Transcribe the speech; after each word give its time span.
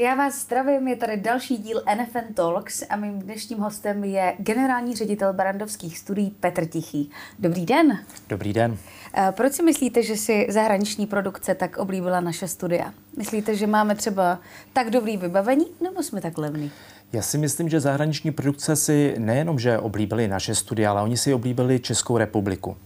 Já 0.00 0.14
vás 0.14 0.42
zdravím, 0.42 0.88
je 0.88 0.96
tady 0.96 1.16
další 1.16 1.56
díl 1.56 1.82
NFN 1.94 2.34
Talks 2.34 2.82
a 2.90 2.96
mým 2.96 3.18
dnešním 3.18 3.58
hostem 3.58 4.04
je 4.04 4.34
generální 4.38 4.96
ředitel 4.96 5.32
barandovských 5.32 5.98
studií 5.98 6.30
Petr 6.30 6.66
Tichý. 6.66 7.10
Dobrý 7.38 7.66
den. 7.66 7.98
Dobrý 8.28 8.52
den. 8.52 8.78
Eh, 9.14 9.32
proč 9.36 9.52
si 9.52 9.62
myslíte, 9.62 10.02
že 10.02 10.16
si 10.16 10.46
zahraniční 10.50 11.06
produkce 11.06 11.54
tak 11.54 11.76
oblíbila 11.76 12.20
naše 12.20 12.48
studia? 12.48 12.94
Myslíte, 13.16 13.54
že 13.56 13.66
máme 13.66 13.94
třeba 13.94 14.38
tak 14.72 14.90
dobrý 14.90 15.16
vybavení, 15.16 15.66
nebo 15.80 16.02
jsme 16.02 16.20
tak 16.20 16.38
levní? 16.38 16.70
Já 17.12 17.22
si 17.22 17.38
myslím, 17.38 17.68
že 17.68 17.80
zahraniční 17.80 18.30
produkce 18.30 18.76
si 18.76 19.14
nejenom, 19.18 19.58
že 19.58 19.78
oblíbili 19.78 20.28
naše 20.28 20.54
studia, 20.54 20.90
ale 20.90 21.02
oni 21.02 21.16
si 21.16 21.34
oblíbili 21.34 21.80
Českou 21.80 22.18
republiku. 22.18 22.76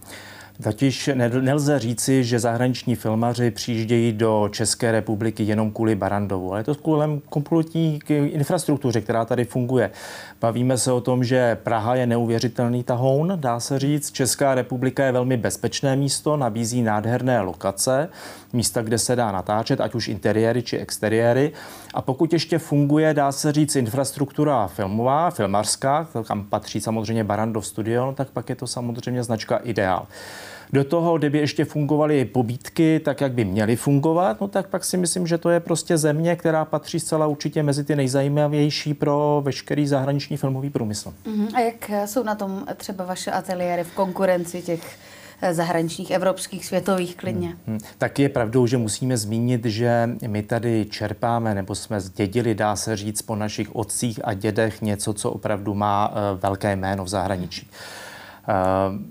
Totiž 0.63 1.09
nelze 1.41 1.79
říci, 1.79 2.23
že 2.23 2.39
zahraniční 2.39 2.95
filmaři 2.95 3.51
přijíždějí 3.51 4.11
do 4.11 4.49
České 4.51 4.91
republiky 4.91 5.43
jenom 5.43 5.71
kvůli 5.71 5.95
Barandovu, 5.95 6.51
ale 6.51 6.59
je 6.59 6.63
to 6.63 6.75
kvůli 6.75 7.21
kompletní 7.29 7.99
infrastruktuře, 8.09 9.01
která 9.01 9.25
tady 9.25 9.45
funguje. 9.45 9.91
Bavíme 10.41 10.77
se 10.77 10.91
o 10.91 11.01
tom, 11.01 11.23
že 11.23 11.57
Praha 11.63 11.95
je 11.95 12.07
neuvěřitelný 12.07 12.83
tahoun, 12.83 13.33
dá 13.35 13.59
se 13.59 13.79
říct. 13.79 14.11
Česká 14.11 14.55
republika 14.55 15.05
je 15.05 15.11
velmi 15.11 15.37
bezpečné 15.37 15.95
místo, 15.95 16.37
nabízí 16.37 16.81
nádherné 16.81 17.41
lokace, 17.41 18.09
místa, 18.53 18.81
kde 18.81 18.97
se 18.97 19.15
dá 19.15 19.31
natáčet, 19.31 19.81
ať 19.81 19.95
už 19.95 20.07
interiéry 20.07 20.61
či 20.61 20.77
exteriéry. 20.77 21.51
A 21.93 22.01
pokud 22.01 22.33
ještě 22.33 22.57
funguje, 22.57 23.13
dá 23.13 23.31
se 23.31 23.51
říct, 23.51 23.75
infrastruktura 23.75 24.67
filmová, 24.67 25.29
filmařská, 25.29 26.07
kam 26.27 26.43
patří 26.43 26.81
samozřejmě 26.81 27.23
Barandov 27.23 27.67
Studio, 27.67 28.05
no 28.05 28.13
tak 28.13 28.29
pak 28.29 28.49
je 28.49 28.55
to 28.55 28.67
samozřejmě 28.67 29.23
značka 29.23 29.57
Ideál. 29.57 30.07
Do 30.73 30.83
toho, 30.83 31.17
kdyby 31.17 31.37
ještě 31.37 31.65
fungovaly 31.65 32.25
pobítky 32.25 33.01
tak, 33.05 33.21
jak 33.21 33.31
by 33.31 33.45
měly 33.45 33.75
fungovat, 33.75 34.41
no 34.41 34.47
tak 34.47 34.67
pak 34.67 34.85
si 34.85 34.97
myslím, 34.97 35.27
že 35.27 35.37
to 35.37 35.49
je 35.49 35.59
prostě 35.59 35.97
země, 35.97 36.35
která 36.35 36.65
patří 36.65 36.99
zcela 36.99 37.27
určitě 37.27 37.63
mezi 37.63 37.83
ty 37.83 37.95
nejzajímavější 37.95 38.93
pro 38.93 39.41
veškerý 39.45 39.87
zahraniční 39.87 40.37
filmový 40.37 40.69
průmysl. 40.69 41.13
Uh-huh. 41.25 41.47
A 41.55 41.59
jak 41.59 41.91
jsou 42.05 42.23
na 42.23 42.35
tom 42.35 42.65
třeba 42.77 43.05
vaše 43.05 43.31
ateliéry 43.31 43.83
v 43.83 43.91
konkurenci 43.91 44.61
těch 44.61 44.97
eh, 45.41 45.53
zahraničních, 45.53 46.11
evropských, 46.11 46.65
světových 46.65 47.15
klidně. 47.15 47.47
Hmm, 47.47 47.57
hmm. 47.67 47.79
Tak 47.97 48.19
je 48.19 48.29
pravdou, 48.29 48.67
že 48.67 48.77
musíme 48.77 49.17
zmínit, 49.17 49.65
že 49.65 50.09
my 50.27 50.43
tady 50.43 50.85
čerpáme, 50.89 51.55
nebo 51.55 51.75
jsme 51.75 52.01
zdědili, 52.01 52.55
dá 52.55 52.75
se 52.75 52.95
říct, 52.95 53.21
po 53.21 53.35
našich 53.35 53.75
otcích 53.75 54.19
a 54.23 54.33
dědech 54.33 54.81
něco, 54.81 55.13
co 55.13 55.31
opravdu 55.31 55.73
má 55.73 56.13
eh, 56.13 56.37
velké 56.41 56.75
jméno 56.75 57.03
v 57.03 57.07
zahraničí. 57.07 57.67
Hmm. 57.71 58.12
Eh, 58.47 58.53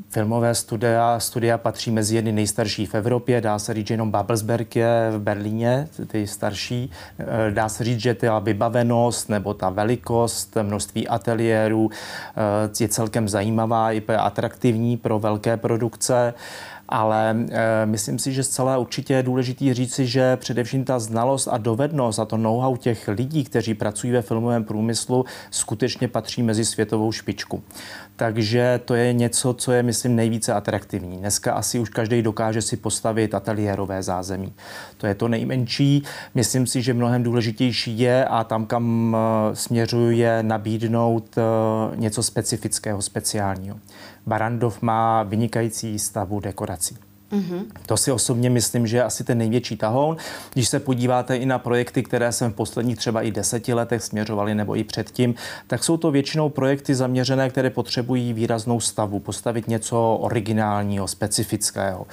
filmové 0.08 0.54
studia, 0.54 1.20
studia 1.20 1.58
patří 1.58 1.90
mezi 1.90 2.16
jedny 2.16 2.32
nejstarší 2.32 2.86
v 2.86 2.94
Evropě, 2.94 3.40
dá 3.40 3.58
se 3.58 3.74
říct, 3.74 3.86
že 3.86 3.94
jenom 3.94 4.10
Babelsberg 4.10 4.76
je 4.76 5.10
v 5.10 5.20
Berlíně, 5.20 5.88
ty 6.06 6.26
starší. 6.26 6.90
Eh, 7.18 7.50
dá 7.50 7.68
se 7.68 7.84
říct, 7.84 8.00
že 8.00 8.14
ta 8.14 8.38
vybavenost 8.38 9.28
nebo 9.28 9.54
ta 9.54 9.70
velikost, 9.70 10.56
množství 10.62 11.08
ateliérů 11.08 11.90
eh, 11.90 12.82
je 12.82 12.88
celkem 12.88 13.28
zajímavá 13.28 13.92
i 13.92 14.02
atraktivní 14.06 14.96
pro 14.96 15.18
velké 15.18 15.56
produkce 15.56 16.34
ale 16.92 17.36
e, 17.50 17.86
myslím 17.86 18.18
si, 18.18 18.32
že 18.32 18.42
zcela 18.42 18.78
určitě 18.78 19.14
je 19.14 19.22
důležité 19.22 19.74
říci, 19.74 20.06
že 20.06 20.36
především 20.36 20.84
ta 20.84 20.98
znalost 20.98 21.48
a 21.48 21.58
dovednost 21.58 22.18
a 22.18 22.24
to 22.24 22.36
know-how 22.36 22.76
těch 22.76 23.08
lidí, 23.08 23.44
kteří 23.44 23.74
pracují 23.74 24.12
ve 24.12 24.22
filmovém 24.22 24.64
průmyslu, 24.64 25.24
skutečně 25.50 26.08
patří 26.08 26.42
mezi 26.42 26.64
světovou 26.64 27.12
špičku. 27.12 27.62
Takže 28.22 28.80
to 28.84 28.94
je 28.94 29.12
něco, 29.12 29.54
co 29.54 29.72
je, 29.72 29.82
myslím, 29.82 30.16
nejvíce 30.16 30.52
atraktivní. 30.52 31.18
Dneska 31.18 31.52
asi 31.52 31.78
už 31.78 31.88
každý 31.88 32.22
dokáže 32.22 32.62
si 32.62 32.76
postavit 32.76 33.34
ateliérové 33.34 34.02
zázemí. 34.02 34.52
To 34.96 35.06
je 35.06 35.14
to 35.14 35.28
nejmenší. 35.28 36.02
Myslím 36.34 36.66
si, 36.66 36.82
že 36.82 36.94
mnohem 36.94 37.22
důležitější 37.22 37.98
je 37.98 38.24
a 38.24 38.44
tam, 38.44 38.66
kam 38.66 39.16
eh, 39.16 39.56
směřuji, 39.56 40.10
je 40.18 40.42
nabídnout 40.42 41.38
eh, 41.38 41.42
něco 41.96 42.22
specifického, 42.22 43.02
speciálního. 43.02 43.76
Barandov 44.26 44.82
má 44.82 45.22
vynikající 45.22 45.98
stavu 45.98 46.40
dekorací. 46.40 46.96
Mm-hmm. 47.32 47.64
To 47.86 47.96
si 47.96 48.12
osobně 48.12 48.50
myslím, 48.50 48.86
že 48.86 48.96
je 48.96 49.04
asi 49.04 49.24
ten 49.24 49.38
největší 49.38 49.76
tahoun. 49.76 50.16
Když 50.52 50.68
se 50.68 50.80
podíváte 50.80 51.36
i 51.36 51.46
na 51.46 51.58
projekty, 51.58 52.02
které 52.02 52.32
jsem 52.32 52.52
v 52.52 52.54
posledních 52.54 52.96
třeba 52.96 53.22
i 53.22 53.30
deseti 53.30 53.74
letech 53.74 54.02
směřovali 54.02 54.54
nebo 54.54 54.76
i 54.76 54.84
předtím, 54.84 55.34
tak 55.66 55.84
jsou 55.84 55.96
to 55.96 56.10
většinou 56.10 56.48
projekty 56.48 56.94
zaměřené, 56.94 57.50
které 57.50 57.70
potřebují 57.70 58.32
výraznou 58.32 58.80
stavu, 58.80 59.20
postavit 59.20 59.68
něco 59.68 60.18
originálního, 60.20 61.08
specifického. 61.08 62.06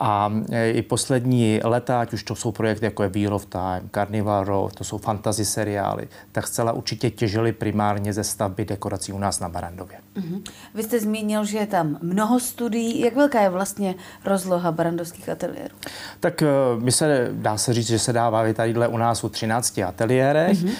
A 0.00 0.32
e, 0.50 0.70
i 0.70 0.82
poslední 0.82 1.60
leta, 1.64 2.00
ať 2.00 2.12
už 2.12 2.22
to 2.22 2.34
jsou 2.34 2.52
projekty 2.52 2.84
jako 2.84 3.02
je 3.02 3.08
Wheel 3.08 3.34
of 3.34 3.46
Time, 3.46 3.90
Carnival 3.94 4.44
Road, 4.44 4.74
to 4.74 4.84
jsou 4.84 4.98
fantasy 4.98 5.44
seriály, 5.44 6.08
tak 6.32 6.46
zcela 6.46 6.72
určitě 6.72 7.10
těžili 7.10 7.52
primárně 7.52 8.12
ze 8.12 8.24
stavby 8.24 8.64
dekorací 8.64 9.12
u 9.12 9.18
nás 9.18 9.40
na 9.40 9.48
Barandově. 9.48 9.98
Mm-hmm. 10.16 10.42
Vy 10.74 10.82
jste 10.82 11.00
zmínil, 11.00 11.44
že 11.44 11.58
je 11.58 11.66
tam 11.66 11.98
mnoho 12.02 12.40
studií. 12.40 13.00
Jak 13.00 13.16
velká 13.16 13.40
je 13.40 13.48
vlastně 13.48 13.94
rozloha 14.24 14.72
barandovských 14.72 15.28
ateliérů? 15.28 15.74
Tak 16.20 16.42
e, 16.42 16.46
my 16.78 16.92
se, 16.92 17.28
dá 17.32 17.56
se 17.56 17.74
říct, 17.74 17.86
že 17.86 17.98
se 17.98 18.12
dává 18.12 18.52
tadyhle 18.52 18.88
u 18.88 18.96
nás 18.96 19.24
u 19.24 19.28
13 19.28 19.78
ateliérech. 19.78 20.64
Mm-hmm. 20.64 20.74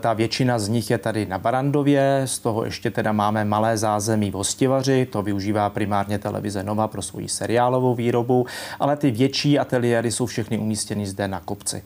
Ta 0.00 0.12
většina 0.12 0.58
z 0.58 0.68
nich 0.68 0.90
je 0.90 0.98
tady 0.98 1.26
na 1.26 1.38
Barandově, 1.38 2.22
z 2.24 2.38
toho 2.38 2.64
ještě 2.64 2.90
teda 2.90 3.12
máme 3.12 3.44
malé 3.44 3.76
zázemí 3.76 4.30
v 4.30 4.34
Hostivaři, 4.34 5.06
to 5.06 5.22
využívá 5.22 5.70
primárně 5.70 6.18
televize 6.18 6.62
Nova 6.62 6.88
pro 6.88 7.02
svoji 7.02 7.28
seriálovou 7.28 7.94
výrobu 7.94 8.46
ale 8.80 8.96
ty 8.96 9.10
větší 9.10 9.58
ateliéry 9.58 10.12
jsou 10.12 10.26
všechny 10.26 10.58
umístěny 10.58 11.06
zde 11.06 11.28
na 11.28 11.40
kopci. 11.40 11.82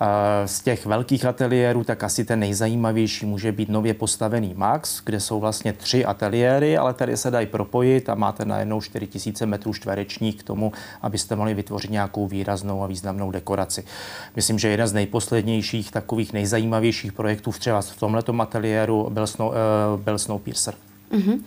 Eh, 0.00 0.48
z 0.48 0.60
těch 0.60 0.86
velkých 0.86 1.24
ateliérů 1.24 1.84
tak 1.84 2.04
asi 2.04 2.24
ten 2.24 2.40
nejzajímavější 2.40 3.26
může 3.26 3.52
být 3.52 3.68
nově 3.68 3.94
postavený 3.94 4.54
Max, 4.56 5.00
kde 5.04 5.20
jsou 5.20 5.40
vlastně 5.40 5.72
tři 5.72 6.04
ateliéry, 6.04 6.76
ale 6.76 6.94
tady 6.94 7.16
se 7.16 7.30
dají 7.30 7.46
propojit 7.46 8.08
a 8.08 8.14
máte 8.14 8.44
najednou 8.44 8.80
4000 8.80 9.46
metrů 9.46 9.74
čtverečních 9.74 10.36
k 10.36 10.42
tomu, 10.42 10.72
abyste 11.02 11.36
mohli 11.36 11.54
vytvořit 11.54 11.90
nějakou 11.90 12.26
výraznou 12.26 12.82
a 12.82 12.86
významnou 12.86 13.30
dekoraci. 13.30 13.84
Myslím, 14.36 14.58
že 14.58 14.68
jeden 14.68 14.86
z 14.86 14.92
nejposlednějších 14.92 15.90
takových 15.90 16.32
nejzajímavějších 16.32 17.12
projektů 17.12 17.52
třeba 17.52 17.82
v 17.82 17.96
tomto 17.96 18.34
ateliéru 18.40 19.10
byl, 19.10 19.26
Snow, 19.26 19.48
uh, 19.48 20.00
byl 20.00 20.18
Snowpiercer. 20.18 20.74
Mm-hmm. 21.12 21.40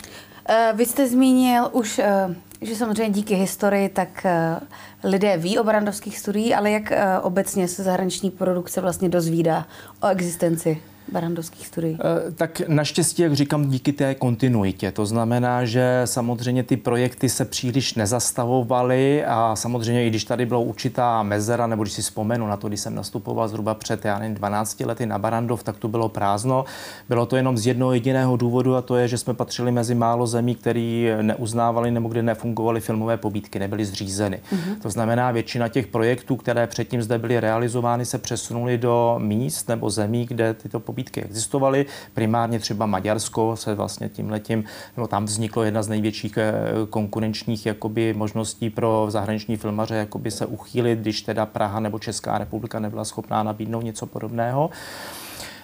Uh, 0.49 0.77
vy 0.77 0.85
jste 0.85 1.07
zmínil 1.07 1.69
už 1.71 1.99
uh 1.99 2.35
že 2.61 2.75
samozřejmě 2.75 3.13
díky 3.13 3.35
historii 3.35 3.89
tak 3.89 4.25
eh, 4.25 4.59
lidé 5.03 5.37
ví 5.37 5.59
o 5.59 5.63
barandovských 5.63 6.19
studiích, 6.19 6.55
ale 6.55 6.71
jak 6.71 6.91
eh, 6.91 7.19
obecně 7.19 7.67
se 7.67 7.83
zahraniční 7.83 8.31
produkce 8.31 8.81
vlastně 8.81 9.09
dozvídá 9.09 9.67
o 10.01 10.07
existenci 10.07 10.81
barandovských 11.11 11.67
studií? 11.67 11.97
Eh, 11.99 12.31
tak 12.31 12.61
naštěstí, 12.67 13.21
jak 13.21 13.33
říkám, 13.33 13.69
díky 13.69 13.93
té 13.93 14.15
kontinuitě. 14.15 14.91
To 14.91 15.05
znamená, 15.05 15.65
že 15.65 16.01
samozřejmě 16.05 16.63
ty 16.63 16.77
projekty 16.77 17.29
se 17.29 17.45
příliš 17.45 17.95
nezastavovaly 17.95 19.25
a 19.25 19.55
samozřejmě 19.55 20.05
i 20.05 20.09
když 20.09 20.23
tady 20.23 20.45
byla 20.45 20.59
určitá 20.59 21.23
mezera, 21.23 21.67
nebo 21.67 21.83
když 21.83 21.93
si 21.93 22.01
vzpomenu 22.01 22.47
na 22.47 22.57
to, 22.57 22.67
když 22.67 22.79
jsem 22.79 22.95
nastupoval 22.95 23.47
zhruba 23.47 23.73
před 23.73 24.05
já 24.05 24.19
nevím, 24.19 24.35
12 24.35 24.79
lety 24.79 25.05
na 25.05 25.19
Barandov, 25.19 25.63
tak 25.63 25.77
to 25.77 25.87
bylo 25.87 26.09
prázdno. 26.09 26.65
Bylo 27.09 27.25
to 27.25 27.35
jenom 27.35 27.57
z 27.57 27.67
jednoho 27.67 27.93
jediného 27.93 28.37
důvodu 28.37 28.75
a 28.75 28.81
to 28.81 28.95
je, 28.95 29.07
že 29.07 29.17
jsme 29.17 29.33
patřili 29.33 29.71
mezi 29.71 29.95
málo 29.95 30.27
zemí, 30.27 30.55
které 30.55 31.17
neuznávali 31.21 31.91
nebo 31.91 32.09
kde 32.09 32.23
nefungovaly 32.23 32.81
filmové 32.81 33.17
pobídky, 33.17 33.59
nebyly 33.59 33.85
zřízeny. 33.85 34.39
Mm-hmm. 34.51 34.81
To 34.81 34.89
znamená, 34.89 35.31
většina 35.31 35.67
těch 35.67 35.87
projektů, 35.87 36.35
které 36.35 36.67
předtím 36.67 37.01
zde 37.01 37.17
byly 37.17 37.39
realizovány, 37.39 38.05
se 38.05 38.17
přesunuly 38.17 38.77
do 38.77 39.15
míst 39.17 39.69
nebo 39.69 39.89
zemí, 39.89 40.25
kde 40.25 40.53
tyto 40.53 40.79
pobídky 40.97 41.23
existovaly. 41.23 41.85
Primárně 42.13 42.59
třeba 42.59 42.85
Maďarsko 42.85 43.55
se 43.55 43.75
vlastně 43.75 44.09
tím 44.09 44.29
letím, 44.29 44.63
nebo 44.97 45.07
tam 45.07 45.25
vzniklo 45.25 45.63
jedna 45.63 45.83
z 45.83 45.87
největších 45.87 46.37
eh, 46.37 46.53
konkurenčních 46.89 47.65
jakoby, 47.65 48.13
možností 48.13 48.69
pro 48.69 49.05
zahraniční 49.09 49.57
filmaře 49.57 49.95
jakoby 49.95 50.31
se 50.31 50.45
uchýlit, 50.45 50.99
když 50.99 51.21
teda 51.21 51.45
Praha 51.45 51.79
nebo 51.79 51.99
Česká 51.99 52.37
republika 52.37 52.79
nebyla 52.79 53.05
schopná 53.05 53.43
nabídnout 53.43 53.81
něco 53.81 54.05
podobného. 54.05 54.69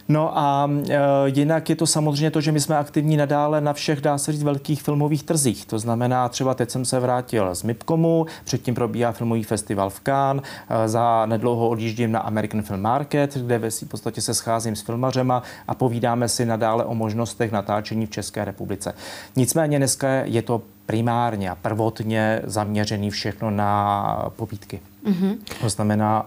No 0.09 0.37
a 0.37 0.69
e, 0.89 0.99
jinak 1.25 1.69
je 1.69 1.75
to 1.75 1.87
samozřejmě 1.87 2.31
to, 2.31 2.41
že 2.41 2.51
my 2.51 2.59
jsme 2.59 2.77
aktivní 2.77 3.17
nadále 3.17 3.61
na 3.61 3.73
všech, 3.73 4.01
dá 4.01 4.17
se 4.17 4.31
říct, 4.31 4.43
velkých 4.43 4.81
filmových 4.81 5.23
trzích. 5.23 5.65
To 5.65 5.79
znamená, 5.79 6.29
třeba 6.29 6.53
teď 6.53 6.69
jsem 6.69 6.85
se 6.85 6.99
vrátil 6.99 7.55
z 7.55 7.63
MIPCOMu, 7.63 8.25
předtím 8.43 8.75
probíhá 8.75 9.11
filmový 9.11 9.43
festival 9.43 9.89
v 9.89 9.99
Cannes, 9.99 10.43
e, 10.69 10.89
za 10.89 11.25
nedlouho 11.25 11.69
odjíždím 11.69 12.11
na 12.11 12.19
American 12.19 12.61
Film 12.61 12.81
Market, 12.81 13.37
kde 13.37 13.59
ve 13.59 13.69
v 13.69 13.87
podstatě 13.87 14.21
se 14.21 14.33
scházím 14.33 14.75
s 14.75 14.81
filmařema 14.81 15.43
a 15.67 15.75
povídáme 15.75 16.29
si 16.29 16.45
nadále 16.45 16.85
o 16.85 16.95
možnostech 16.95 17.51
natáčení 17.51 18.05
v 18.05 18.09
České 18.09 18.45
republice. 18.45 18.93
Nicméně 19.35 19.77
dneska 19.77 20.07
je 20.09 20.41
to 20.41 20.61
primárně 20.85 21.49
a 21.49 21.55
prvotně 21.55 22.41
zaměřený 22.43 23.09
všechno 23.09 23.51
na 23.51 24.29
pobídky. 24.35 24.79
Mm-hmm. 25.05 25.37
To 25.61 25.69
znamená 25.69 26.25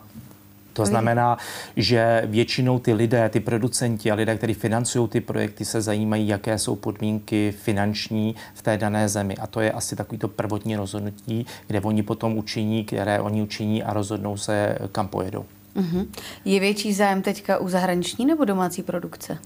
to 0.77 0.87
znamená, 0.87 1.39
že 1.77 2.23
většinou 2.27 2.79
ty 2.79 2.93
lidé, 2.93 3.29
ty 3.29 3.41
producenti 3.41 4.11
a 4.11 4.15
lidé, 4.15 4.37
kteří 4.37 4.55
financují 4.55 5.09
ty 5.09 5.21
projekty, 5.21 5.65
se 5.65 5.81
zajímají, 5.81 6.29
jaké 6.29 6.59
jsou 6.59 6.77
podmínky 6.77 7.55
finanční 7.63 8.35
v 8.55 8.63
té 8.63 8.79
dané 8.79 9.09
zemi. 9.09 9.37
A 9.37 9.47
to 9.47 9.61
je 9.61 9.73
asi 9.73 9.97
takový 9.97 10.19
to 10.19 10.29
prvotní 10.29 10.77
rozhodnutí, 10.77 11.47
kde 11.67 11.81
oni 11.81 12.03
potom 12.03 12.39
učiní, 12.39 12.85
které 12.85 13.21
oni 13.21 13.43
učiní 13.43 13.83
a 13.83 13.93
rozhodnou 13.93 14.37
se, 14.37 14.79
kam 14.93 15.09
pojedou. 15.09 15.45
Uh-huh. 15.77 16.07
Je 16.45 16.61
větší 16.61 16.93
zájem 16.93 17.23
teďka 17.23 17.59
u 17.59 17.69
zahraniční 17.69 18.27
nebo 18.27 18.45
domácí 18.45 18.83
produkce? 18.83 19.39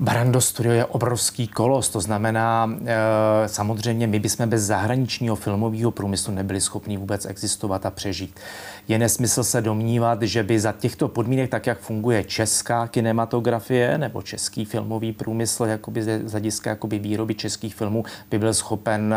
Barando 0.00 0.40
Studio 0.40 0.74
je 0.74 0.84
obrovský 0.84 1.48
kolos, 1.48 1.88
to 1.88 2.00
znamená, 2.00 2.70
e, 2.86 3.48
samozřejmě 3.48 4.06
my 4.06 4.18
bychom 4.18 4.48
bez 4.48 4.62
zahraničního 4.62 5.36
filmového 5.36 5.90
průmyslu 5.90 6.34
nebyli 6.34 6.60
schopni 6.60 6.96
vůbec 6.96 7.26
existovat 7.26 7.86
a 7.86 7.90
přežít. 7.90 8.40
Je 8.88 8.98
nesmysl 8.98 9.44
se 9.44 9.60
domnívat, 9.60 10.22
že 10.22 10.42
by 10.42 10.60
za 10.60 10.72
těchto 10.72 11.08
podmínek, 11.08 11.50
tak 11.50 11.66
jak 11.66 11.78
funguje 11.78 12.24
česká 12.24 12.86
kinematografie 12.86 13.98
nebo 13.98 14.22
český 14.22 14.64
filmový 14.64 15.12
průmysl, 15.12 15.64
jakoby 15.64 16.02
z 16.02 16.30
hlediska 16.30 16.70
jakoby 16.70 16.98
výroby 16.98 17.34
českých 17.34 17.74
filmů, 17.74 18.04
by 18.30 18.38
byl 18.38 18.54
schopen 18.54 19.14
e, 19.14 19.16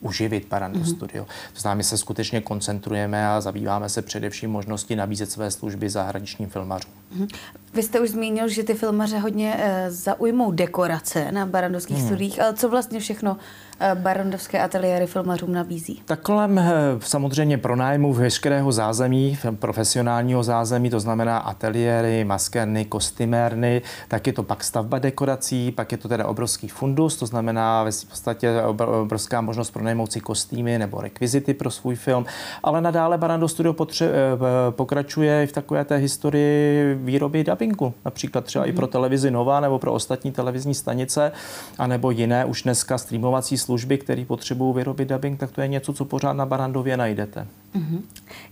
uživit 0.00 0.48
Barando 0.48 0.78
mm-hmm. 0.78 0.96
Studio. 0.96 1.24
To 1.52 1.60
znamená, 1.60 1.76
my 1.76 1.84
se 1.84 1.98
skutečně 1.98 2.40
koncentrujeme 2.40 3.28
a 3.28 3.40
zabýváme 3.40 3.88
se 3.88 4.02
především 4.02 4.50
možností 4.50 4.96
nabízet 4.96 5.30
své 5.30 5.50
služby 5.50 5.90
zahraničním 5.90 6.48
filmařům. 6.48 6.92
Mm-hmm. 7.16 7.36
Vy 7.74 7.82
jste 7.82 8.00
už 8.00 8.10
zmínil, 8.10 8.48
že 8.48 8.62
ty 8.62 8.74
filmaře 8.74 9.18
hodně 9.18 9.56
e, 9.58 9.90
zaujmou 9.90 10.52
dekorace 10.52 11.32
na 11.32 11.46
barandovských 11.46 11.96
hmm. 11.96 12.06
studiích, 12.06 12.40
ale 12.40 12.54
co 12.54 12.68
vlastně 12.68 13.00
všechno 13.00 13.36
Eh, 13.36 13.67
barondovské 13.94 14.60
ateliéry 14.60 15.06
filmařům 15.06 15.52
nabízí? 15.52 16.02
Tak 16.04 16.20
kolem 16.20 16.58
eh, 16.58 16.72
samozřejmě 16.98 17.58
pronájmu 17.58 18.12
veškerého 18.12 18.72
zázemí, 18.72 19.38
profesionálního 19.58 20.42
zázemí, 20.42 20.90
to 20.90 21.00
znamená 21.00 21.38
ateliéry, 21.38 22.24
maskerny, 22.24 22.84
kostymérny, 22.84 23.82
tak 24.08 24.26
je 24.26 24.32
to 24.32 24.42
pak 24.42 24.64
stavba 24.64 24.98
dekorací, 24.98 25.72
pak 25.72 25.92
je 25.92 25.98
to 25.98 26.08
teda 26.08 26.26
obrovský 26.26 26.68
fundus, 26.68 27.16
to 27.16 27.26
znamená 27.26 27.84
v 27.90 28.04
podstatě 28.04 28.62
obrovská 28.62 29.40
možnost 29.40 29.70
pronajmout 29.70 30.12
si 30.12 30.20
kostýmy 30.20 30.78
nebo 30.78 31.00
rekvizity 31.00 31.54
pro 31.54 31.70
svůj 31.70 31.94
film, 31.94 32.26
ale 32.62 32.80
nadále 32.80 33.18
Barando 33.18 33.48
Studio 33.48 33.72
potře- 33.72 34.08
eh, 34.08 34.70
pokračuje 34.70 35.46
v 35.46 35.52
takové 35.52 35.84
té 35.84 35.96
historii 35.96 36.94
výroby 36.94 37.44
dubbingu, 37.44 37.94
například 38.04 38.44
třeba 38.44 38.64
mm-hmm. 38.64 38.68
i 38.68 38.72
pro 38.72 38.86
mhm. 38.86 38.92
televizi 38.92 39.30
Nova 39.30 39.60
nebo 39.60 39.78
pro 39.78 39.92
ostatní 39.92 40.32
televizní 40.32 40.74
stanice, 40.74 41.32
anebo 41.78 42.10
jiné 42.10 42.44
už 42.44 42.62
dneska 42.62 42.98
streamovací 42.98 43.58
služby, 43.68 43.98
které 43.98 44.24
potřebují 44.24 44.74
vyrobit 44.74 45.08
dubbing, 45.08 45.40
tak 45.40 45.52
to 45.52 45.60
je 45.60 45.68
něco, 45.68 45.92
co 45.92 46.04
pořád 46.04 46.32
na 46.32 46.46
Barandově 46.46 46.96
najdete. 46.96 47.46
Uh-huh. 47.76 48.00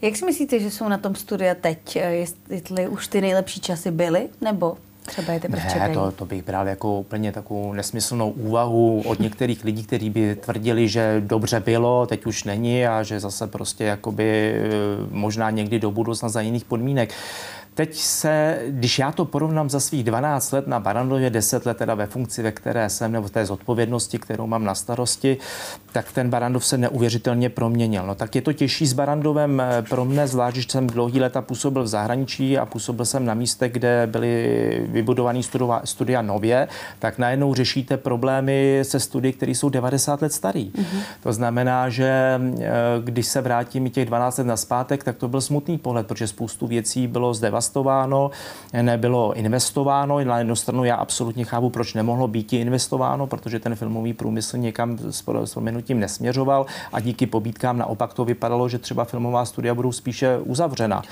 Jak 0.03 0.17
si 0.17 0.25
myslíte, 0.25 0.61
že 0.61 0.71
jsou 0.71 0.89
na 0.89 0.99
tom 0.99 1.15
studia 1.15 1.55
teď? 1.55 1.97
Jestli 1.97 2.89
už 2.89 3.09
ty 3.09 3.21
nejlepší 3.21 3.61
časy 3.61 3.91
byly, 3.91 4.29
nebo 4.41 4.77
Třeba 5.07 5.33
je 5.33 5.41
ne, 5.49 5.95
to, 5.95 6.13
to 6.13 6.25
bych 6.27 6.45
bral 6.45 6.69
jako 6.69 7.01
úplně 7.01 7.33
takovou 7.33 7.73
nesmyslnou 7.73 8.31
úvahu 8.31 9.03
od 9.07 9.21
některých 9.21 9.65
lidí, 9.65 9.85
kteří 9.85 10.11
by 10.11 10.37
tvrdili, 10.37 10.89
že 10.89 11.23
dobře 11.27 11.61
bylo, 11.61 12.07
teď 12.07 12.27
už 12.27 12.45
není 12.45 12.87
a 12.87 13.03
že 13.03 13.21
zase 13.21 13.47
prostě 13.47 13.85
jakoby 13.85 14.55
eh, 14.55 14.71
možná 15.11 15.51
někdy 15.51 15.79
do 15.79 15.91
budoucna 15.91 16.29
za 16.29 16.41
jiných 16.41 16.65
podmínek. 16.65 17.15
Teď 17.77 17.95
se, 17.95 18.59
když 18.69 18.99
já 18.99 19.13
to 19.13 19.25
porovnám 19.25 19.71
za 19.71 19.81
svých 19.81 20.05
12 20.05 20.53
let 20.53 20.67
na 20.67 20.81
Barandově, 20.81 21.31
10 21.31 21.67
let 21.67 21.77
teda 21.77 21.95
ve 21.95 22.07
funkci, 22.07 22.43
ve 22.43 22.53
které 22.53 22.91
jsem, 22.91 23.13
nebo 23.13 23.29
v 23.29 23.31
té 23.31 23.47
zodpovědnosti, 23.47 24.19
kterou 24.19 24.47
mám 24.47 24.65
na 24.65 24.75
starosti, 24.75 25.37
tak 25.93 26.13
ten 26.13 26.31
Barandov 26.31 26.67
se 26.67 26.79
neuvěřitelně 26.79 27.49
proměnil. 27.49 28.07
No 28.07 28.15
tak 28.15 28.35
je 28.35 28.43
to 28.43 28.53
těžší 28.53 28.87
s 28.87 28.93
Barandovem 28.93 29.61
eh, 29.61 29.83
pro 29.83 30.05
mne, 30.05 30.29
zvlášť, 30.29 30.57
že 30.57 30.63
jsem 30.69 30.87
dlouhý 30.87 31.21
leta 31.21 31.43
působil 31.43 31.83
v 31.83 31.87
zahraničí 31.87 32.59
a 32.59 32.67
působil 32.67 33.05
jsem 33.05 33.25
na 33.25 33.35
místech, 33.35 33.73
kde 33.73 34.07
byly 34.07 34.87
vybudované 34.89 35.41
studia 35.85 36.23
nově, 36.23 36.69
tak 36.99 37.19
najednou 37.19 37.55
řešíte 37.55 37.97
problémy 37.97 38.81
se 38.83 39.01
studii, 39.01 39.33
které 39.33 39.53
jsou 39.53 39.69
90 39.69 40.23
let 40.23 40.33
starý. 40.33 40.71
Mm-hmm. 40.71 41.01
To 41.23 41.33
znamená, 41.33 41.89
že 41.89 42.41
eh, 42.61 42.71
když 43.05 43.27
se 43.27 43.41
vrátím 43.41 43.91
těch 43.91 44.07
12 44.07 44.39
let 44.39 44.47
na 44.47 44.57
zpátek, 44.57 45.05
tak 45.05 45.17
to 45.17 45.29
byl 45.29 45.41
smutný 45.41 45.79
pohled, 45.79 46.07
protože 46.07 46.27
spoustu 46.27 46.67
věcí 46.67 47.07
bylo 47.07 47.35
zdevastováno 47.35 47.66
zdevastováno, 47.67 48.31
nebylo 48.83 49.35
investováno. 49.35 50.25
Na 50.25 50.39
jednu 50.39 50.57
stranu 50.57 50.85
já 50.85 50.97
absolutně 50.97 51.45
chápu, 51.45 51.71
proč 51.71 51.95
nemohlo 51.95 52.29
být 52.29 52.53
investováno, 52.53 53.27
protože 53.27 53.59
ten 53.59 53.75
filmový 53.75 54.13
průmysl 54.13 54.59
někam 54.59 54.99
s 54.99 55.23
proměnutím 55.23 56.01
nesměřoval 56.01 56.67
a 56.93 57.01
díky 57.01 57.27
pobítkám 57.27 57.79
naopak 57.79 58.15
to 58.15 58.25
vypadalo, 58.25 58.69
že 58.69 58.79
třeba 58.79 59.05
filmová 59.05 59.45
studia 59.45 59.75
budou 59.75 59.93
spíše 59.93 60.39
uzavřena 60.39 61.03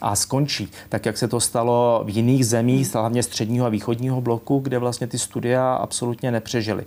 a 0.00 0.16
skončí. 0.16 0.70
Tak 0.88 1.06
jak 1.06 1.18
se 1.18 1.28
to 1.28 1.40
stalo 1.40 2.02
v 2.04 2.10
jiných 2.16 2.46
zemích, 2.46 2.94
hlavně 2.94 3.22
středního 3.22 3.66
a 3.66 3.68
východního 3.68 4.20
bloku, 4.20 4.58
kde 4.58 4.78
vlastně 4.78 5.06
ty 5.06 5.18
studia 5.18 5.74
absolutně 5.74 6.30
nepřežily. 6.30 6.84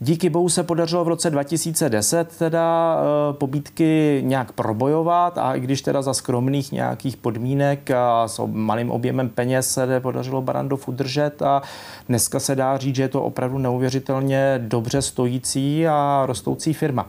Díky 0.00 0.30
bohu 0.30 0.48
se 0.48 0.62
podařilo 0.62 1.04
v 1.04 1.08
roce 1.08 1.30
2010 1.30 2.36
teda 2.38 2.96
e, 3.30 3.32
pobítky 3.32 4.20
nějak 4.24 4.52
probojovat 4.52 5.38
a 5.38 5.54
i 5.54 5.60
když 5.60 5.82
teda 5.82 6.02
za 6.02 6.14
skromných 6.14 6.72
nějakých 6.72 7.16
podmínek 7.16 7.90
a 7.90 8.28
s 8.28 8.46
malým 8.46 8.90
objemem 8.90 9.28
peněz 9.28 9.70
se 9.70 10.00
podařilo 10.00 10.42
Barandov 10.42 10.88
udržet 10.88 11.42
a 11.42 11.62
dneska 12.08 12.40
se 12.40 12.54
dá 12.54 12.78
říct, 12.78 12.96
že 12.96 13.02
je 13.02 13.08
to 13.08 13.22
opravdu 13.22 13.58
neuvěřitelně 13.58 14.60
dobře 14.62 15.02
stojící 15.02 15.88
a 15.88 16.22
rostoucí 16.26 16.72
firma. 16.72 17.06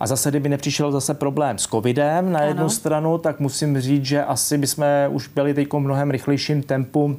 A 0.00 0.06
zase, 0.06 0.30
kdyby 0.30 0.48
nepřišel 0.48 0.92
zase 0.92 1.14
problém 1.14 1.58
s 1.58 1.66
covidem 1.66 2.32
na 2.32 2.42
jednu 2.42 2.60
ano. 2.60 2.70
stranu, 2.70 3.18
tak 3.18 3.40
musím 3.40 3.80
říct, 3.80 4.04
že 4.04 4.24
asi 4.24 4.58
bychom 4.58 4.84
už 5.08 5.28
byli 5.28 5.54
teď 5.54 5.68
mnohem 5.72 6.10
rychlejším 6.10 6.62
tempu 6.62 7.16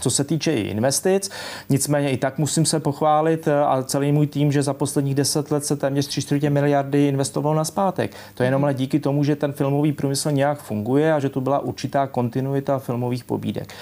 co 0.00 0.10
se 0.10 0.24
týče 0.24 0.52
i 0.52 0.60
investic, 0.60 1.30
nicméně 1.68 2.10
i 2.10 2.16
tak 2.16 2.38
musím 2.38 2.66
se 2.66 2.80
pochválit 2.80 3.48
eh, 3.48 3.60
a 3.60 3.82
celý 3.82 4.12
můj 4.12 4.26
tým, 4.26 4.52
že 4.52 4.62
za 4.62 4.74
posledních 4.74 5.14
deset 5.14 5.50
let 5.50 5.64
se 5.64 5.76
téměř 5.76 6.06
3 6.06 6.22
čtvrtě 6.22 6.50
miliardy 6.50 7.08
investovalo 7.08 7.56
na 7.56 7.64
zpátek. 7.64 8.14
To 8.34 8.42
je 8.42 8.46
jenom 8.46 8.64
ale 8.64 8.74
díky 8.74 9.00
tomu, 9.00 9.24
že 9.24 9.36
ten 9.36 9.52
filmový 9.52 9.92
průmysl 9.92 10.30
nějak 10.30 10.62
funguje 10.62 11.12
a 11.12 11.20
že 11.20 11.28
tu 11.28 11.40
byla 11.40 11.58
určitá 11.58 12.06
kontinuita 12.06 12.78
filmových 12.78 13.24
pobídek. 13.24 13.74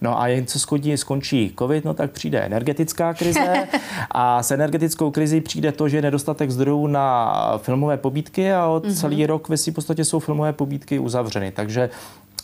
No 0.00 0.20
a 0.20 0.28
jen 0.28 0.46
co 0.46 0.58
skončí, 0.58 0.96
skončí 0.96 1.54
covid, 1.58 1.84
no 1.84 1.94
tak 1.94 2.10
přijde 2.10 2.40
energetická 2.40 3.14
krize 3.14 3.68
a 4.10 4.42
s 4.42 4.50
energetickou 4.50 5.10
krizi 5.10 5.40
přijde 5.40 5.72
to, 5.72 5.88
že 5.88 5.96
je 5.96 6.02
nedostatek 6.02 6.50
zdrojů 6.50 6.86
na 6.86 7.58
filmové 7.58 7.96
pobídky 7.96 8.52
a 8.52 8.66
od 8.66 8.84
mm-hmm. 8.84 9.00
celý 9.00 9.26
rok 9.26 9.48
ve 9.48 9.56
v 9.56 9.72
podstatě 9.72 10.04
jsou 10.04 10.18
filmové 10.18 10.52
pobídky 10.52 10.98
uzavřeny. 10.98 11.52
Takže 11.52 11.90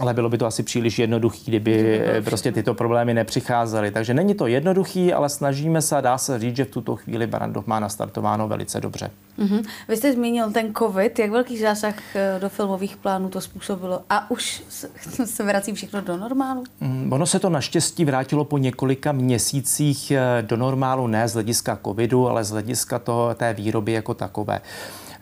ale 0.00 0.14
bylo 0.14 0.28
by 0.28 0.38
to 0.38 0.46
asi 0.46 0.62
příliš 0.62 0.98
jednoduché, 0.98 1.38
kdyby 1.44 2.02
prostě 2.24 2.52
tyto 2.52 2.74
problémy 2.74 3.14
nepřicházely. 3.14 3.90
Takže 3.90 4.14
není 4.14 4.34
to 4.34 4.46
jednoduchý, 4.46 5.12
ale 5.12 5.28
snažíme 5.28 5.82
se 5.82 5.96
a 5.96 6.00
dá 6.00 6.18
se 6.18 6.38
říct, 6.38 6.56
že 6.56 6.64
v 6.64 6.70
tuto 6.70 6.96
chvíli 6.96 7.26
Barandov 7.26 7.66
má 7.66 7.80
nastartováno 7.80 8.48
velice 8.48 8.80
dobře. 8.80 9.10
Mm-hmm. 9.38 9.64
Vy 9.88 9.96
jste 9.96 10.12
zmínil 10.12 10.50
ten 10.50 10.74
COVID, 10.74 11.18
jak 11.18 11.30
velký 11.30 11.58
zásah 11.58 11.94
eh, 12.16 12.38
do 12.40 12.48
filmových 12.48 12.96
plánů 12.96 13.28
to 13.28 13.40
způsobilo 13.40 14.00
a 14.10 14.30
už 14.30 14.62
se 15.24 15.44
vrací 15.44 15.72
všechno 15.72 16.00
do 16.00 16.16
normálu? 16.16 16.64
Mm, 16.80 17.12
ono 17.12 17.26
se 17.26 17.38
to 17.38 17.50
naštěstí 17.50 18.04
vrátilo 18.04 18.44
po 18.44 18.58
několika 18.58 19.12
měsících 19.12 20.10
eh, 20.10 20.42
do 20.42 20.56
normálu, 20.56 21.06
ne 21.06 21.28
z 21.28 21.32
hlediska 21.32 21.78
covidu, 21.84 22.28
ale 22.28 22.44
z 22.44 22.50
hlediska 22.50 22.98
toho, 22.98 23.34
té 23.34 23.54
výroby 23.54 23.92
jako 23.92 24.14
takové. 24.14 24.60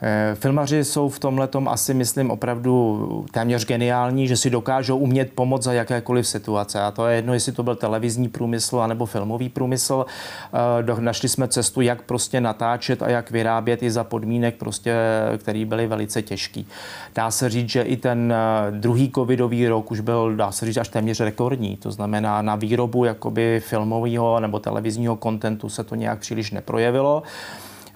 Eh, 0.02 0.34
filmaři 0.34 0.84
jsou 0.84 1.08
v 1.08 1.18
tomhle 1.18 1.48
asi, 1.66 1.94
myslím, 1.94 2.30
opravdu 2.30 3.26
téměř 3.30 3.66
geniální, 3.66 4.28
že 4.28 4.36
si 4.36 4.50
dokážou 4.50 4.98
umět 4.98 5.32
pomoct 5.34 5.62
za 5.62 5.72
jakékoliv 5.72 6.26
situace. 6.26 6.80
A 6.80 6.90
to 6.90 7.06
je 7.06 7.16
jedno, 7.16 7.34
jestli 7.34 7.52
to 7.52 7.62
byl 7.62 7.76
televizní 7.76 8.28
průmysl 8.28 8.80
anebo 8.80 9.06
filmový 9.06 9.48
průmysl. 9.48 10.06
Eh, 10.88 11.00
našli 11.00 11.28
jsme 11.28 11.48
cestu, 11.48 11.80
jak 11.80 12.02
prostě 12.02 12.40
natáčet 12.40 13.02
a 13.02 13.08
jak 13.08 13.30
vyrábět 13.30 13.82
i 13.82 13.90
za 13.90 14.04
podmínek, 14.04 14.54
prostě, 14.54 14.94
který 15.38 15.64
byly 15.64 15.86
velice 15.86 16.22
těžký. 16.22 16.66
Dá 17.14 17.30
se 17.30 17.50
říct, 17.50 17.68
že 17.68 17.82
i 17.82 17.96
ten 17.96 18.32
eh, 18.32 18.70
druhý 18.70 19.10
covidový 19.14 19.68
rok 19.68 19.90
už 19.90 20.00
byl, 20.00 20.36
dá 20.36 20.52
se 20.52 20.66
říct, 20.66 20.76
až 20.76 20.88
téměř 20.88 21.20
rekordní. 21.20 21.76
To 21.76 21.90
znamená, 21.90 22.42
na 22.42 22.54
výrobu 22.54 23.04
jakoby 23.04 23.62
filmového 23.64 24.40
nebo 24.40 24.58
televizního 24.58 25.16
kontentu 25.16 25.68
se 25.68 25.84
to 25.84 25.94
nějak 25.94 26.18
příliš 26.18 26.50
neprojevilo. 26.50 27.22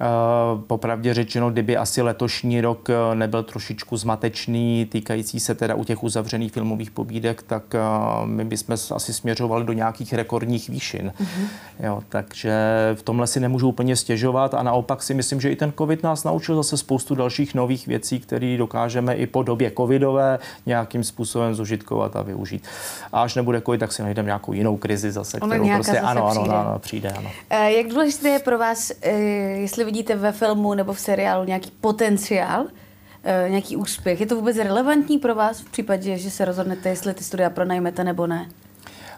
Eh, 0.00 0.62
popravdě 0.66 1.14
řečeno, 1.14 1.50
kdyby 1.50 1.76
asi 1.76 2.02
letošní 2.02 2.60
rok 2.60 2.90
eh, 2.90 3.14
nebyl 3.14 3.42
trošičku 3.42 3.96
zmatečný, 3.96 4.86
týkající 4.86 5.40
se 5.40 5.54
teda 5.54 5.74
u 5.74 5.84
těch 5.84 6.02
uzavřených 6.02 6.52
filmových 6.52 6.90
pobídek, 6.90 7.42
tak 7.42 7.74
eh, 7.74 7.80
my 8.24 8.44
bychom 8.44 8.76
asi 8.94 9.12
směřovali 9.12 9.64
do 9.64 9.72
nějakých 9.72 10.12
rekordních 10.12 10.68
výšin. 10.68 11.12
Mm-hmm. 11.20 11.46
Jo, 11.80 12.02
takže 12.08 12.54
v 12.94 13.02
tomhle 13.02 13.26
si 13.26 13.40
nemůžu 13.40 13.68
úplně 13.68 13.96
stěžovat 13.96 14.54
a 14.54 14.62
naopak 14.62 15.02
si 15.02 15.14
myslím, 15.14 15.40
že 15.40 15.50
i 15.50 15.56
ten 15.56 15.72
COVID 15.78 16.02
nás 16.02 16.24
naučil 16.24 16.56
zase 16.56 16.76
spoustu 16.76 17.14
dalších 17.14 17.54
nových 17.54 17.86
věcí, 17.86 18.20
které 18.20 18.56
dokážeme 18.56 19.14
i 19.14 19.26
po 19.26 19.42
době 19.42 19.72
covidové 19.76 20.38
nějakým 20.66 21.04
způsobem 21.04 21.54
zužitkovat 21.54 22.16
a 22.16 22.22
využít. 22.22 22.64
A 23.12 23.22
až 23.22 23.34
nebude 23.34 23.60
covid, 23.60 23.80
tak 23.80 23.92
si 23.92 24.02
najdeme 24.02 24.26
nějakou 24.26 24.52
jinou 24.52 24.76
krizi 24.76 25.12
zase, 25.12 25.40
ono 25.40 25.54
kterou 25.54 25.74
prostě 25.74 25.92
zase 25.92 26.00
ano, 26.00 26.28
přijde. 26.30 26.50
ano, 26.50 26.68
ano, 26.68 26.78
přijde. 26.78 27.10
Ano. 27.10 27.30
Jak 27.66 27.86
důležité 27.86 28.28
je 28.28 28.38
pro 28.38 28.58
vás, 28.58 28.92
jestli 29.54 29.83
vidíte 29.84 30.16
ve 30.16 30.32
filmu 30.32 30.74
nebo 30.74 30.92
v 30.92 31.00
seriálu 31.00 31.44
nějaký 31.44 31.70
potenciál, 31.80 32.66
eh, 33.24 33.46
nějaký 33.48 33.76
úspěch. 33.76 34.20
Je 34.20 34.26
to 34.26 34.36
vůbec 34.36 34.56
relevantní 34.56 35.18
pro 35.18 35.34
vás 35.34 35.60
v 35.60 35.70
případě, 35.70 36.18
že 36.18 36.30
se 36.30 36.44
rozhodnete, 36.44 36.88
jestli 36.88 37.14
ty 37.14 37.24
studia 37.24 37.50
pronajmete 37.50 38.04
nebo 38.04 38.26
ne? 38.26 38.48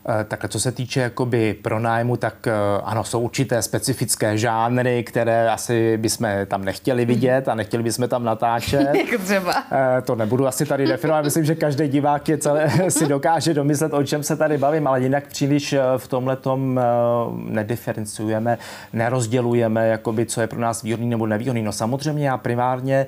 Eh, 0.09 0.25
tak 0.25 0.49
co 0.49 0.61
se 0.61 0.73
týče 0.73 1.01
jakoby 1.01 1.55
pronájmu, 1.55 2.17
tak 2.17 2.47
eh, 2.47 2.53
ano, 2.85 3.05
jsou 3.05 3.21
určité 3.21 3.63
specifické 3.63 4.39
žánry, 4.39 5.05
které 5.05 5.51
asi 5.51 5.97
bychom 5.97 6.29
tam 6.47 6.65
nechtěli 6.65 7.05
vidět 7.05 7.49
a 7.49 7.55
nechtěli 7.55 7.83
bychom 7.83 8.09
tam 8.09 8.25
natáčet. 8.25 8.95
jako 9.11 9.23
třeba? 9.25 9.55
Eh, 9.73 10.03
to 10.03 10.15
nebudu 10.15 10.47
asi 10.47 10.67
tady 10.67 10.87
definovat, 10.87 11.25
myslím, 11.25 11.45
že 11.45 11.55
každý 11.55 11.89
divák 11.89 12.29
je 12.29 12.39
celé, 12.39 12.71
si 12.89 13.07
dokáže 13.07 13.55
domyslet, 13.55 13.95
o 13.95 14.05
čem 14.05 14.23
se 14.23 14.37
tady 14.37 14.59
bavím, 14.59 14.87
ale 14.87 15.01
jinak 15.01 15.27
příliš 15.27 15.75
v 15.97 16.09
tomhle 16.09 16.37
tom 16.37 16.81
nediferenciujeme, 17.35 18.59
nerozdělujeme, 18.93 19.89
jakoby, 19.89 20.27
co 20.27 20.41
je 20.41 20.47
pro 20.47 20.61
nás 20.61 20.83
výhodný 20.83 21.09
nebo 21.09 21.27
nevýhodný. 21.27 21.63
No 21.63 21.73
samozřejmě 21.73 22.29
já 22.29 22.37
primárně 22.37 23.07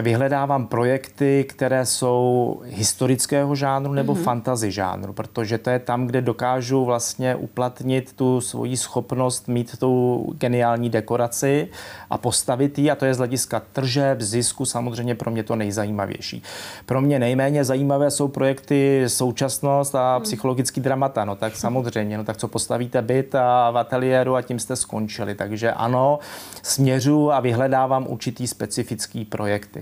vyhledávám 0.00 0.66
projekty, 0.66 1.44
které 1.48 1.86
jsou 1.86 2.60
historického 2.64 3.54
žánru 3.54 3.92
nebo 3.92 4.14
mm-hmm. 4.14 4.22
fantasy 4.22 4.70
žánru, 4.70 5.12
protože 5.12 5.58
to 5.58 5.70
je 5.70 5.78
tam, 5.78 6.06
kde 6.06 6.20
dokážu 6.20 6.84
vlastně 6.84 7.36
uplatnit 7.36 8.12
tu 8.12 8.40
svoji 8.40 8.76
schopnost 8.76 9.48
mít 9.48 9.78
tu 9.78 10.24
geniální 10.38 10.90
dekoraci 10.90 11.68
a 12.10 12.18
postavit 12.18 12.78
ji 12.78 12.90
a 12.90 12.94
to 12.94 13.04
je 13.04 13.14
z 13.14 13.18
hlediska 13.18 13.62
tržeb, 13.72 14.20
zisku 14.20 14.64
samozřejmě 14.64 15.14
pro 15.14 15.30
mě 15.30 15.42
to 15.42 15.56
nejzajímavější. 15.56 16.42
Pro 16.86 17.00
mě 17.00 17.18
nejméně 17.18 17.64
zajímavé 17.64 18.10
jsou 18.10 18.28
projekty 18.28 19.04
současnost 19.06 19.94
a 19.94 20.18
mm. 20.18 20.24
psychologický 20.24 20.80
dramata, 20.80 21.24
no 21.24 21.36
tak 21.36 21.56
samozřejmě, 21.56 22.18
no 22.18 22.24
tak 22.24 22.36
co 22.36 22.48
postavíte 22.48 23.02
byt 23.02 23.34
a 23.34 23.70
v 23.70 23.78
ateliéru 23.78 24.34
a 24.36 24.42
tím 24.42 24.58
jste 24.58 24.76
skončili. 24.76 25.34
Takže 25.34 25.72
ano, 25.72 26.18
směřu 26.62 27.32
a 27.32 27.40
vyhledávám 27.40 28.06
určitý 28.08 28.46
specifický 28.46 29.24
projekty. 29.24 29.81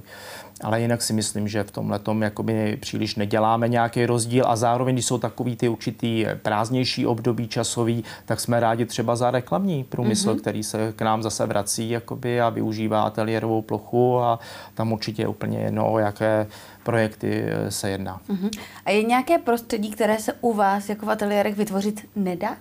Ale 0.60 0.80
jinak 0.80 1.02
si 1.02 1.12
myslím, 1.12 1.48
že 1.48 1.64
v 1.64 1.70
tomhle 1.70 1.98
tom 1.98 2.22
jakoby 2.22 2.76
příliš 2.80 3.16
neděláme 3.16 3.68
nějaký 3.68 4.06
rozdíl 4.06 4.44
a 4.48 4.56
zároveň, 4.56 4.94
když 4.94 5.06
jsou 5.06 5.18
takový 5.18 5.56
ty 5.56 5.68
určitý 5.68 6.26
prázdnější 6.42 7.06
období 7.06 7.48
časový, 7.48 8.04
tak 8.24 8.40
jsme 8.40 8.60
rádi 8.60 8.86
třeba 8.86 9.16
za 9.16 9.30
reklamní 9.30 9.84
průmysl, 9.84 10.34
mm-hmm. 10.34 10.40
který 10.40 10.62
se 10.64 10.92
k 10.96 11.02
nám 11.02 11.22
zase 11.22 11.46
vrací 11.46 11.90
jakoby 11.90 12.40
a 12.40 12.48
využívá 12.48 13.02
ateliérovou 13.02 13.62
plochu 13.62 14.18
a 14.18 14.38
tam 14.74 14.92
určitě 14.92 15.22
je 15.22 15.28
úplně 15.28 15.58
jedno, 15.58 15.92
o 15.92 15.98
jaké 15.98 16.46
projekty 16.82 17.44
se 17.68 17.90
jedná. 17.90 18.20
Mm-hmm. 18.28 18.50
A 18.84 18.90
je 18.90 19.02
nějaké 19.02 19.38
prostředí, 19.38 19.90
které 19.90 20.18
se 20.18 20.32
u 20.40 20.52
vás 20.52 20.88
jako 20.88 21.06
v 21.06 21.10
ateliérech 21.10 21.56
vytvořit 21.56 22.08
nedá? 22.16 22.56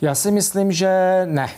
Já 0.00 0.14
si 0.14 0.30
myslím, 0.30 0.72
že 0.72 1.22
ne. 1.26 1.48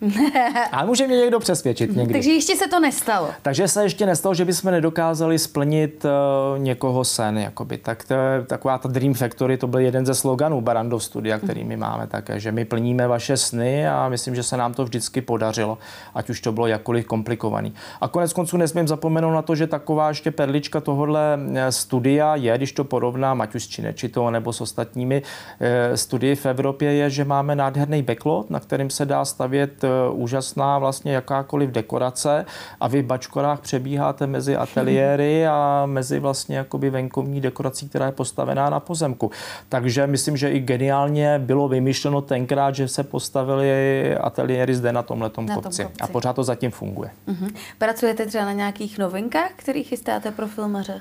Ale 0.72 0.86
může 0.86 1.06
mě 1.06 1.16
někdo 1.16 1.40
přesvědčit 1.40 1.96
někdy. 1.96 2.12
Takže 2.12 2.30
ještě 2.30 2.56
se 2.56 2.68
to 2.68 2.80
nestalo. 2.80 3.28
Takže 3.42 3.68
se 3.68 3.82
ještě 3.82 4.06
nestalo, 4.06 4.34
že 4.34 4.44
bychom 4.44 4.70
nedokázali 4.70 5.38
splnit 5.38 6.04
uh, 6.04 6.58
někoho 6.58 7.04
sen. 7.04 7.38
Jakoby. 7.38 7.78
Tak 7.78 8.04
to 8.04 8.14
je 8.14 8.42
taková 8.46 8.78
ta 8.78 8.88
Dream 8.88 9.14
Factory, 9.14 9.56
to 9.56 9.66
byl 9.66 9.80
jeden 9.80 10.06
ze 10.06 10.14
sloganů 10.14 10.60
Barandov 10.60 11.04
Studia, 11.04 11.38
který 11.38 11.64
my 11.64 11.76
máme 11.76 12.06
také, 12.06 12.40
že 12.40 12.52
my 12.52 12.64
plníme 12.64 13.08
vaše 13.08 13.36
sny 13.36 13.88
a 13.88 14.08
myslím, 14.08 14.34
že 14.34 14.42
se 14.42 14.56
nám 14.56 14.74
to 14.74 14.84
vždycky 14.84 15.20
podařilo, 15.20 15.78
ať 16.14 16.30
už 16.30 16.40
to 16.40 16.52
bylo 16.52 16.66
jakkoliv 16.66 17.06
komplikovaný. 17.06 17.74
A 18.00 18.08
konec 18.08 18.32
konců 18.32 18.56
nesmím 18.56 18.88
zapomenout 18.88 19.32
na 19.32 19.42
to, 19.42 19.54
že 19.54 19.66
taková 19.66 20.08
ještě 20.08 20.30
perlička 20.30 20.80
tohohle 20.80 21.38
eh, 21.54 21.72
studia 21.72 22.36
je, 22.36 22.56
když 22.56 22.72
to 22.72 22.84
porovnám, 22.84 23.40
ať 23.40 23.54
už 23.54 23.64
s 23.64 23.68
Činečitou 23.68 24.30
nebo 24.30 24.52
s 24.52 24.60
ostatními 24.60 25.22
eh, 25.60 25.96
studii 25.96 26.34
v 26.36 26.46
Evropě, 26.46 26.92
je, 26.92 27.10
že 27.10 27.24
máme 27.24 27.56
nádherný 27.56 28.02
backlot, 28.02 28.50
na 28.50 28.60
kterým 28.60 28.90
se 28.90 29.06
dá 29.06 29.24
stavět 29.24 29.85
úžasná 30.12 30.78
vlastně 30.78 31.12
jakákoliv 31.12 31.70
dekorace 31.70 32.46
a 32.80 32.88
vy 32.88 33.02
v 33.02 33.06
Bačkorách 33.06 33.60
přebíháte 33.60 34.26
mezi 34.26 34.56
ateliéry 34.56 35.46
a 35.46 35.82
mezi 35.86 36.18
vlastně 36.18 36.56
jakoby 36.56 36.90
venkovní 36.90 37.40
dekorací, 37.40 37.88
která 37.88 38.06
je 38.06 38.12
postavená 38.12 38.70
na 38.70 38.80
pozemku. 38.80 39.30
Takže 39.68 40.06
myslím, 40.06 40.36
že 40.36 40.50
i 40.50 40.60
geniálně 40.60 41.38
bylo 41.38 41.68
vymyšleno 41.68 42.20
tenkrát, 42.20 42.74
že 42.74 42.88
se 42.88 43.04
postavili 43.04 44.16
ateliéry 44.16 44.74
zde 44.74 44.92
na 44.92 45.02
tomhle 45.02 45.30
kopci. 45.30 45.46
Tom 45.46 45.62
kopci. 45.62 45.88
A 46.00 46.06
pořád 46.06 46.32
to 46.32 46.44
zatím 46.44 46.70
funguje. 46.70 47.10
Uh-huh. 47.28 47.52
Pracujete 47.78 48.26
třeba 48.26 48.44
na 48.44 48.52
nějakých 48.52 48.98
novinkách, 48.98 49.50
které 49.56 49.82
chystáte 49.82 50.30
pro 50.30 50.46
filmaře? 50.46 51.00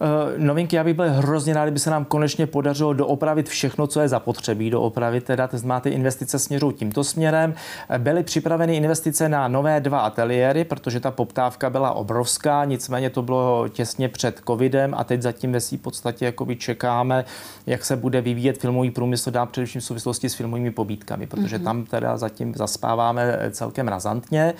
Eh, 0.00 0.38
novinky, 0.38 0.76
já 0.76 0.84
bych 0.84 0.94
byl 0.94 1.12
hrozně 1.12 1.54
rád, 1.54 1.64
kdyby 1.64 1.78
se 1.78 1.90
nám 1.90 2.04
konečně 2.04 2.46
podařilo 2.46 2.92
doopravit 2.92 3.48
všechno, 3.48 3.86
co 3.86 4.00
je 4.00 4.08
zapotřebí 4.08 4.70
doopravit. 4.70 5.24
Teda 5.24 5.48
máte 5.64 5.90
investice 5.90 6.38
směřují 6.38 6.74
tímto 6.74 7.04
směrem. 7.04 7.54
Eh, 7.88 7.98
byly 7.98 8.22
připraveny 8.22 8.76
investice 8.76 9.28
na 9.28 9.48
nové 9.48 9.80
dva 9.80 10.00
ateliéry, 10.00 10.64
protože 10.64 11.00
ta 11.00 11.10
poptávka 11.10 11.70
byla 11.70 11.92
obrovská, 11.92 12.64
nicméně 12.64 13.10
to 13.10 13.22
bylo 13.22 13.68
těsně 13.68 14.08
před 14.08 14.40
covidem 14.46 14.94
a 14.96 15.04
teď 15.04 15.22
zatím 15.22 15.52
ve 15.52 15.60
své 15.60 15.78
podstatě 15.78 16.24
jakoby 16.24 16.56
čekáme, 16.56 17.24
jak 17.66 17.84
se 17.84 17.96
bude 17.96 18.20
vyvíjet 18.20 18.58
filmový 18.60 18.90
průmysl, 18.90 19.30
dá 19.30 19.46
především 19.46 19.80
v 19.80 19.84
souvislosti 19.84 20.28
s 20.28 20.34
filmovými 20.34 20.70
pobídkami, 20.70 21.26
protože 21.26 21.58
mm-hmm. 21.58 21.64
tam 21.64 21.84
teda 21.84 22.16
zatím 22.16 22.54
zaspáváme 22.54 23.38
celkem 23.50 23.88
razantně. 23.88 24.54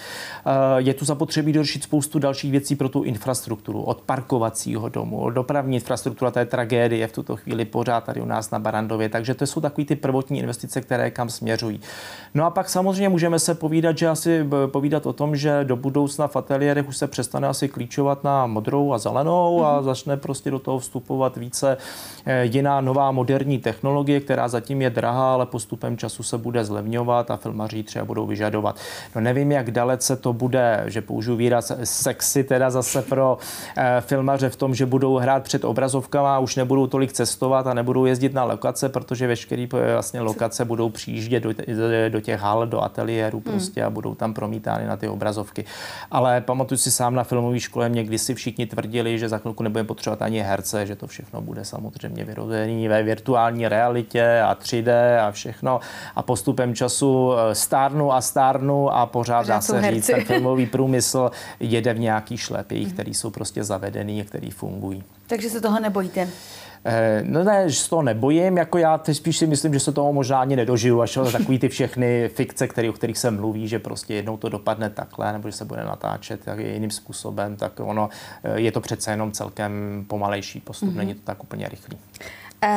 Eh, 0.47 0.51
je 0.77 0.95
tu 0.95 1.05
zapotřebí 1.05 1.53
dořešit 1.53 1.83
spoustu 1.83 2.19
dalších 2.19 2.51
věcí 2.51 2.77
pro 2.77 2.89
tu 2.89 3.03
infrastrukturu, 3.03 3.83
od 3.83 4.01
parkovacího 4.01 4.89
domu, 4.89 5.26
dopravní 5.31 5.77
infrastruktura, 5.77 6.31
to 6.31 6.39
je 6.39 6.45
tragédie 6.45 7.07
v 7.07 7.13
tuto 7.13 7.37
chvíli 7.37 7.65
pořád 7.65 8.05
tady 8.05 8.21
u 8.21 8.25
nás 8.25 8.51
na 8.51 8.59
Barandově. 8.59 9.09
Takže 9.09 9.35
to 9.35 9.47
jsou 9.47 9.61
takové 9.61 9.85
ty 9.85 9.97
prvotní 9.97 10.39
investice, 10.39 10.81
které 10.81 11.11
kam 11.11 11.29
směřují. 11.29 11.81
No 12.35 12.45
a 12.45 12.51
pak 12.51 12.69
samozřejmě 12.69 13.09
můžeme 13.09 13.39
se 13.39 13.55
povídat, 13.55 13.99
že 13.99 14.09
asi 14.09 14.49
povídat 14.67 15.07
o 15.07 15.13
tom, 15.13 15.37
že 15.37 15.65
do 15.65 15.77
budoucna 15.77 16.29
v 16.29 16.37
ateliérech 16.37 16.89
už 16.89 16.97
se 16.97 17.07
přestane 17.07 17.49
asi 17.49 17.69
klíčovat 17.69 18.25
na 18.25 18.47
modrou 18.47 18.93
a 18.93 18.99
zelenou 18.99 19.65
a 19.65 19.77
mhm. 19.77 19.85
začne 19.85 20.17
prostě 20.17 20.51
do 20.51 20.59
toho 20.59 20.79
vstupovat 20.79 21.37
více 21.37 21.77
eh, 22.27 22.45
jiná 22.45 22.81
nová 22.81 23.13
moderní 23.13 23.59
technologie, 23.59 24.21
která 24.21 24.49
zatím 24.49 24.83
je 24.83 24.91
drahá, 24.91 25.33
ale 25.33 25.47
postupem 25.47 25.97
času 25.97 26.23
se 26.23 26.39
bude 26.39 26.65
zlevňovat 26.65 27.31
a 27.31 27.37
filmaři 27.37 27.83
třeba 27.83 28.05
budou 28.05 28.27
vyžadovat. 28.27 28.77
No 29.15 29.21
nevím, 29.21 29.53
jak 29.53 29.71
dalece 29.71 30.17
to 30.17 30.33
bude, 30.33 30.85
že 30.87 31.01
použiju 31.01 31.37
výraz 31.37 31.73
sexy 31.85 32.45
teda 32.45 32.71
zase 32.71 33.03
pro 33.03 33.39
eh, 33.77 34.01
filmaře 34.01 34.49
v 34.49 34.57
tom, 34.57 34.75
že 34.75 34.87
budou 34.87 35.16
hrát 35.19 35.43
před 35.43 35.65
obrazovkama 35.65 36.37
a 36.37 36.39
už 36.39 36.57
nebudou 36.57 36.87
tolik 36.87 37.13
cestovat 37.13 37.67
a 37.67 37.75
nebudou 37.75 38.05
jezdit 38.05 38.35
na 38.35 38.45
lokace, 38.45 38.89
protože 38.89 39.27
veškeré 39.27 39.67
eh, 39.75 39.93
vlastně 39.93 40.21
lokace 40.21 40.65
budou 40.65 40.89
přijíždět 40.91 41.43
do, 41.43 41.51
do 42.09 42.21
těch 42.21 42.41
hal, 42.41 42.67
do 42.67 42.81
ateliéru 42.81 43.43
hmm. 43.45 43.53
prostě 43.53 43.81
hmm. 43.81 43.87
a 43.87 43.91
budou 43.91 44.15
tam 44.15 44.35
promítány 44.35 44.87
na 44.87 44.97
ty 44.97 45.09
obrazovky. 45.09 45.65
Ale 46.11 46.41
pamatuju 46.41 46.79
si 46.79 46.91
sám 46.91 47.15
na 47.15 47.25
filmové 47.25 47.61
škole, 47.61 47.89
mě 47.89 48.05
kdysi 48.05 48.35
všichni 48.35 48.67
tvrdili, 48.67 49.19
že 49.19 49.29
za 49.29 49.39
chvilku 49.39 49.63
nebudeme 49.63 49.87
potřebovat 49.87 50.23
ani 50.23 50.41
herce, 50.41 50.87
že 50.87 50.97
to 50.97 51.07
všechno 51.07 51.41
bude 51.41 51.65
samozřejmě 51.65 52.25
vyrozený 52.25 52.89
ve 52.89 53.03
virtuální 53.03 53.69
realitě 53.69 54.41
a 54.41 54.55
3D 54.55 54.91
a 55.27 55.31
všechno. 55.31 55.81
A 56.17 56.23
postupem 56.23 56.75
času 56.75 57.33
eh, 57.33 57.55
stárnu 57.55 58.13
a 58.13 58.21
stárnu 58.21 58.91
a 58.91 59.07
pořád 59.07 59.47
dá 59.47 59.61
se 59.61 59.91
říct, 59.91 60.07
ten 60.07 60.25
filmový 60.25 60.67
průmysl 60.67 61.31
jede 61.61 61.95
v 61.95 61.99
nějaký 61.99 62.37
šlepích, 62.37 62.85
hmm. 62.85 62.93
který 62.93 63.15
jsou 63.15 63.31
prostě 63.31 63.65
zavedený 63.65 64.21
a 64.21 64.25
který 64.25 64.51
fungují. 64.51 65.05
Takže 65.27 65.51
se 65.51 65.61
toho 65.61 65.81
nebojíte? 65.81 66.29
Eh, 66.89 67.23
no 67.25 67.45
ne, 67.45 67.71
že 67.71 67.77
se 67.77 67.91
toho 67.91 68.03
nebojím, 68.03 68.57
jako 68.57 68.79
já 68.79 68.99
teď 68.99 69.17
spíš 69.17 69.37
si 69.39 69.47
myslím, 69.47 69.75
že 69.75 69.81
se 69.81 69.93
toho 69.93 70.13
možná 70.13 70.41
ani 70.41 70.57
nedožiju, 70.57 71.01
až 71.01 71.19
takový 71.33 71.59
ty 71.59 71.69
všechny 71.69 72.31
fikce, 72.35 72.69
který, 72.69 72.89
o 72.89 72.93
kterých 72.93 73.19
se 73.19 73.31
mluví, 73.31 73.69
že 73.69 73.79
prostě 73.79 74.15
jednou 74.15 74.37
to 74.37 74.49
dopadne 74.49 74.91
takhle, 74.91 75.33
nebo 75.33 75.49
že 75.49 75.57
se 75.57 75.65
bude 75.65 75.85
natáčet 75.85 76.41
tak 76.45 76.59
jiným 76.59 76.91
způsobem, 76.91 77.57
tak 77.57 77.81
ono 77.81 78.09
eh, 78.45 78.61
je 78.61 78.73
to 78.73 78.81
přece 78.81 79.11
jenom 79.11 79.33
celkem 79.33 80.05
pomalejší 80.09 80.61
postup, 80.61 80.89
mm-hmm. 80.89 80.97
není 80.97 81.15
to 81.15 81.21
tak 81.25 81.43
úplně 81.43 81.69
rychlý. 81.69 81.99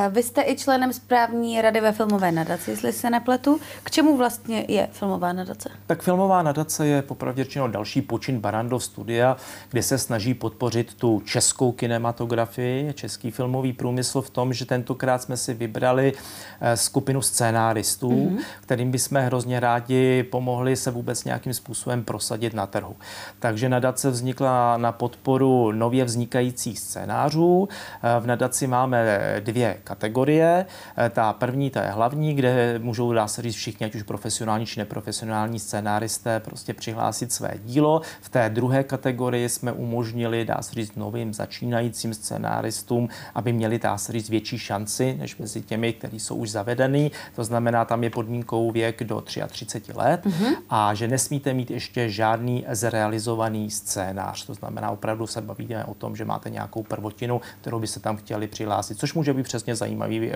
Vy 0.09 0.23
jste 0.23 0.41
i 0.41 0.55
členem 0.57 0.93
správní 0.93 1.61
rady 1.61 1.81
ve 1.81 1.91
filmové 1.91 2.31
nadaci, 2.31 2.71
jestli 2.71 2.93
se 2.93 3.09
nepletu. 3.09 3.59
K 3.83 3.91
čemu 3.91 4.17
vlastně 4.17 4.65
je 4.67 4.87
filmová 4.91 5.33
nadace? 5.33 5.69
Tak 5.87 6.01
filmová 6.01 6.43
nadace 6.43 6.87
je 6.87 7.01
popravdě 7.01 7.43
řečeno 7.43 7.67
další 7.67 8.01
počin 8.01 8.39
Barandov 8.39 8.83
studia, 8.83 9.37
kde 9.69 9.83
se 9.83 9.97
snaží 9.97 10.33
podpořit 10.33 10.93
tu 10.93 11.21
českou 11.25 11.71
kinematografii, 11.71 12.93
český 12.93 13.31
filmový 13.31 13.73
průmysl 13.73 14.21
v 14.21 14.29
tom, 14.29 14.53
že 14.53 14.65
tentokrát 14.65 15.21
jsme 15.21 15.37
si 15.37 15.53
vybrali 15.53 16.13
eh, 16.61 16.77
skupinu 16.77 17.21
scénáristů, 17.21 18.09
mm-hmm. 18.09 18.43
kterým 18.61 18.91
bychom 18.91 19.17
hrozně 19.17 19.59
rádi 19.59 20.23
pomohli 20.23 20.75
se 20.75 20.91
vůbec 20.91 21.23
nějakým 21.23 21.53
způsobem 21.53 22.03
prosadit 22.03 22.53
na 22.53 22.67
trhu. 22.67 22.95
Takže 23.39 23.69
nadace 23.69 24.09
vznikla 24.09 24.77
na 24.77 24.91
podporu 24.91 25.71
nově 25.71 26.05
vznikajících 26.05 26.79
scénářů. 26.79 27.69
Eh, 27.71 28.19
v 28.19 28.27
nadaci 28.27 28.67
máme 28.67 29.19
dvě 29.39 29.68
kategorie. 29.83 30.65
Eh, 30.97 31.09
ta 31.09 31.33
první, 31.33 31.69
ta 31.69 31.83
je 31.83 31.91
hlavní, 31.91 32.33
kde 32.33 32.79
můžou, 32.79 33.13
dá 33.13 33.27
se 33.27 33.41
říct, 33.41 33.55
všichni, 33.55 33.85
ať 33.85 33.95
už 33.95 34.03
profesionální 34.03 34.65
či 34.65 34.79
neprofesionální 34.79 35.59
scénáristé, 35.59 36.39
prostě 36.39 36.73
přihlásit 36.73 37.31
své 37.31 37.53
dílo. 37.63 38.01
V 38.21 38.29
té 38.29 38.49
druhé 38.49 38.83
kategorii 38.83 39.49
jsme 39.49 39.71
umožnili, 39.71 40.45
dá 40.45 40.61
se 40.61 40.75
říct, 40.75 40.95
novým 40.95 41.33
začínajícím 41.33 42.13
scénáristům, 42.13 43.09
aby 43.35 43.53
měli, 43.53 43.79
dá 43.79 43.97
se 43.97 44.13
říct, 44.13 44.29
větší 44.29 44.57
šanci 44.57 45.15
než 45.19 45.37
mezi 45.37 45.61
těmi, 45.61 45.93
kteří 45.93 46.19
jsou 46.19 46.35
už 46.35 46.51
zavedený. 46.51 47.11
To 47.35 47.43
znamená, 47.43 47.85
tam 47.85 48.03
je 48.03 48.09
podmínkou 48.09 48.71
věk 48.71 49.03
do 49.03 49.21
33 49.21 49.93
let 49.93 50.25
mm-hmm. 50.25 50.55
a 50.69 50.93
že 50.93 51.07
nesmíte 51.07 51.53
mít 51.53 51.71
ještě 51.71 52.09
žádný 52.09 52.65
zrealizovaný 52.69 53.71
scénář. 53.71 54.45
To 54.45 54.53
znamená, 54.53 54.91
opravdu 54.91 55.27
se 55.27 55.41
bavíme 55.41 55.85
o 55.85 55.93
tom, 55.93 56.15
že 56.15 56.25
máte 56.25 56.49
nějakou 56.49 56.83
prvotinu, 56.83 57.41
kterou 57.61 57.79
by 57.79 57.87
se 57.87 57.99
tam 57.99 58.17
chtěli 58.17 58.47
přihlásit, 58.47 58.99
což 58.99 59.13
může 59.13 59.33
být 59.33 59.43
přes 59.43 59.58
přesně 59.59 59.75
zajímavý 59.75 60.31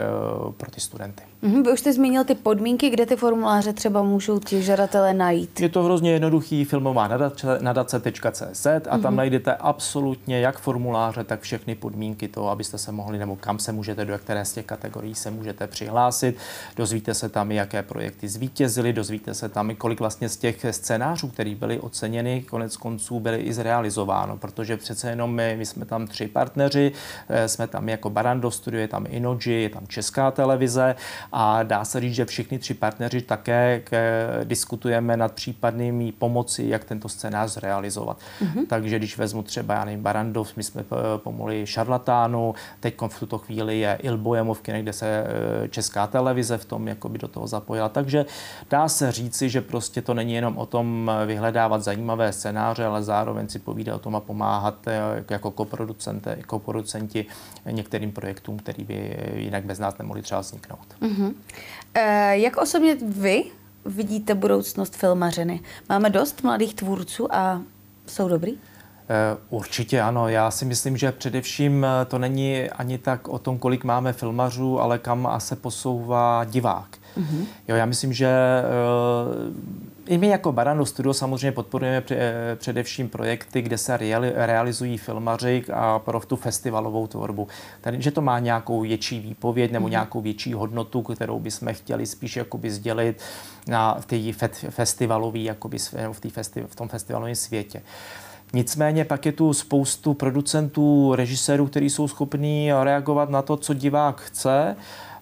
pro 0.57 0.71
ty 0.71 0.79
studenty. 0.79 1.23
Mm-hmm, 1.43 1.63
vy 1.63 1.71
už 1.71 1.79
jste 1.79 1.93
zmínil 1.93 2.23
ty 2.23 2.35
podmínky, 2.35 2.89
kde 2.89 3.05
ty 3.05 3.15
formuláře 3.15 3.73
třeba 3.73 4.03
můžou 4.03 4.39
ti 4.39 4.61
žadatelé 4.61 5.13
najít. 5.13 5.59
Je 5.59 5.69
to 5.69 5.83
hrozně 5.83 6.11
jednoduchý 6.11 6.65
filmová 6.65 7.07
nadace, 7.07 7.59
nadace.cz 7.61 8.65
a 8.65 8.79
tam 8.79 9.01
mm-hmm. 9.01 9.15
najdete 9.15 9.55
absolutně 9.55 10.39
jak 10.39 10.59
formuláře, 10.59 11.23
tak 11.23 11.41
všechny 11.41 11.75
podmínky 11.75 12.27
toho, 12.27 12.49
abyste 12.49 12.77
se 12.77 12.91
mohli, 12.91 13.17
nebo 13.17 13.35
kam 13.35 13.59
se 13.59 13.71
můžete, 13.71 14.05
do 14.05 14.17
které 14.17 14.45
z 14.45 14.53
těch 14.53 14.65
kategorií 14.65 15.15
se 15.15 15.31
můžete 15.31 15.67
přihlásit. 15.67 16.37
Dozvíte 16.75 17.13
se 17.13 17.29
tam, 17.29 17.51
jaké 17.51 17.83
projekty 17.83 18.27
zvítězily, 18.27 18.93
dozvíte 18.93 19.33
se 19.33 19.49
tam, 19.49 19.75
kolik 19.75 19.99
vlastně 19.99 20.29
z 20.29 20.37
těch 20.37 20.65
scénářů, 20.71 21.27
které 21.27 21.55
byly 21.55 21.79
oceněny, 21.79 22.45
konec 22.49 22.77
konců 22.77 23.19
byly 23.19 23.37
i 23.37 23.53
zrealizováno, 23.53 24.37
protože 24.37 24.77
přece 24.77 25.09
jenom 25.09 25.35
my, 25.35 25.55
my 25.57 25.65
jsme 25.65 25.85
tam 25.85 26.07
tři 26.07 26.27
partneři, 26.27 26.91
eh, 27.29 27.47
jsme 27.47 27.67
tam 27.67 27.89
jako 27.89 28.09
Barando 28.09 28.51
Studio, 28.51 28.81
je 28.81 28.87
tam 28.87 29.05
Inoji, 29.13 29.61
je 29.61 29.69
tam 29.69 29.87
Česká 29.87 30.31
televize 30.31 30.95
a 31.31 31.63
dá 31.63 31.85
se 31.85 31.99
říct, 31.99 32.15
že 32.15 32.25
všichni 32.25 32.59
tři 32.59 32.73
partneři 32.73 33.21
také 33.21 33.81
k, 33.83 33.93
diskutujeme 34.43 35.17
nad 35.17 35.31
případnými 35.31 36.11
pomoci, 36.11 36.63
jak 36.67 36.83
tento 36.83 37.09
scénář 37.09 37.51
zrealizovat. 37.53 38.17
Mm-hmm. 38.41 38.65
Takže 38.67 38.97
když 38.97 39.17
vezmu 39.17 39.43
třeba, 39.43 39.73
já 39.73 39.85
nevím, 39.85 40.03
Barandov, 40.03 40.57
my 40.57 40.63
jsme 40.63 40.81
eh, 40.81 41.17
pomohli 41.17 41.67
Šarlatánu, 41.67 42.55
teď 42.79 42.95
v 43.07 43.19
tuto 43.19 43.37
chvíli 43.37 43.79
je 43.79 43.97
Ilbojemovky, 44.01 44.71
kde 44.81 44.93
se 44.93 45.07
eh, 45.07 45.67
Česká 45.67 46.07
televize 46.07 46.57
v 46.57 46.65
tom 46.65 46.87
jakoby 46.87 47.17
do 47.17 47.27
toho 47.27 47.47
zapojila. 47.47 47.89
Takže 47.89 48.25
dá 48.69 48.87
se 48.89 49.11
říci, 49.11 49.49
že 49.49 49.61
prostě 49.61 50.01
to 50.01 50.13
není 50.13 50.33
jenom 50.33 50.57
o 50.57 50.65
tom 50.65 51.11
vyhledávat 51.25 51.83
zajímavé 51.83 52.33
scénáře, 52.33 52.85
ale 52.85 53.03
zároveň 53.03 53.49
si 53.49 53.59
povídat 53.59 53.95
o 53.95 53.99
tom 53.99 54.15
a 54.15 54.19
pomáhat 54.19 54.87
eh, 54.87 55.23
jako 55.29 55.51
koproducenti 56.47 57.25
některým 57.71 58.11
projektům, 58.11 58.57
který 58.57 58.83
by 58.83 59.02
jinak 59.35 59.65
bez 59.65 59.79
nás 59.79 59.97
nemohli 59.97 60.21
třeba 60.21 60.41
vzniknout. 60.41 60.87
Mm-hmm. 61.01 61.33
E, 61.93 62.37
jak 62.37 62.57
osobně 62.57 62.97
vy 63.05 63.43
vidíte 63.85 64.35
budoucnost 64.35 64.95
filmařiny? 64.95 65.59
Máme 65.89 66.09
dost 66.09 66.43
mladých 66.43 66.73
tvůrců 66.73 67.35
a 67.35 67.61
jsou 68.07 68.27
dobrý? 68.27 68.57
Eh, 69.09 69.37
určitě 69.49 70.01
ano. 70.01 70.27
Já 70.27 70.51
si 70.51 70.65
myslím, 70.65 70.97
že 70.97 71.11
především 71.11 71.85
eh, 71.85 72.05
to 72.05 72.19
není 72.19 72.69
ani 72.69 72.97
tak 72.97 73.27
o 73.27 73.39
tom, 73.39 73.57
kolik 73.59 73.83
máme 73.83 74.13
filmařů, 74.13 74.79
ale 74.79 74.99
kam 74.99 75.29
se 75.37 75.55
posouvá 75.55 76.43
divák. 76.43 76.97
Mm-hmm. 77.17 77.45
Jo, 77.67 77.75
já 77.75 77.85
myslím, 77.85 78.13
že 78.13 78.29
i 80.07 80.17
my 80.17 80.27
jako 80.27 80.51
Barano 80.51 80.85
Studio 80.85 81.13
samozřejmě 81.13 81.51
podporujeme 81.51 82.03
především 82.55 83.09
projekty, 83.09 83.61
kde 83.61 83.77
se 83.77 83.97
realizují 84.35 84.97
filmaři 84.97 85.63
a 85.73 85.99
pro 85.99 86.19
tu 86.19 86.35
festivalovou 86.35 87.07
tvorbu. 87.07 87.47
Tady, 87.81 88.01
že 88.01 88.11
to 88.11 88.21
má 88.21 88.39
nějakou 88.39 88.81
větší 88.81 89.19
výpověď 89.19 89.71
nebo 89.71 89.87
mm-hmm. 89.87 89.91
nějakou 89.91 90.21
větší 90.21 90.53
hodnotu, 90.53 91.01
kterou 91.01 91.39
bychom 91.39 91.73
chtěli 91.73 92.05
spíš 92.05 92.35
jakoby 92.35 92.71
sdělit 92.71 93.21
na 93.67 93.97
té 94.05 94.33
festivalový, 94.69 95.43
jakoby 95.43 95.77
v, 96.11 96.19
té 96.19 96.29
festi, 96.29 96.63
v 96.67 96.75
tom 96.75 96.87
festivalovém 96.87 97.35
světě. 97.35 97.81
Nicméně 98.53 99.05
pak 99.05 99.25
je 99.25 99.31
tu 99.31 99.53
spoustu 99.53 100.13
producentů, 100.13 101.15
režisérů, 101.15 101.67
kteří 101.67 101.89
jsou 101.89 102.07
schopní 102.07 102.71
reagovat 102.83 103.29
na 103.29 103.41
to, 103.41 103.57
co 103.57 103.73
divák 103.73 104.21
chce 104.21 104.75
Eh, 104.75 105.12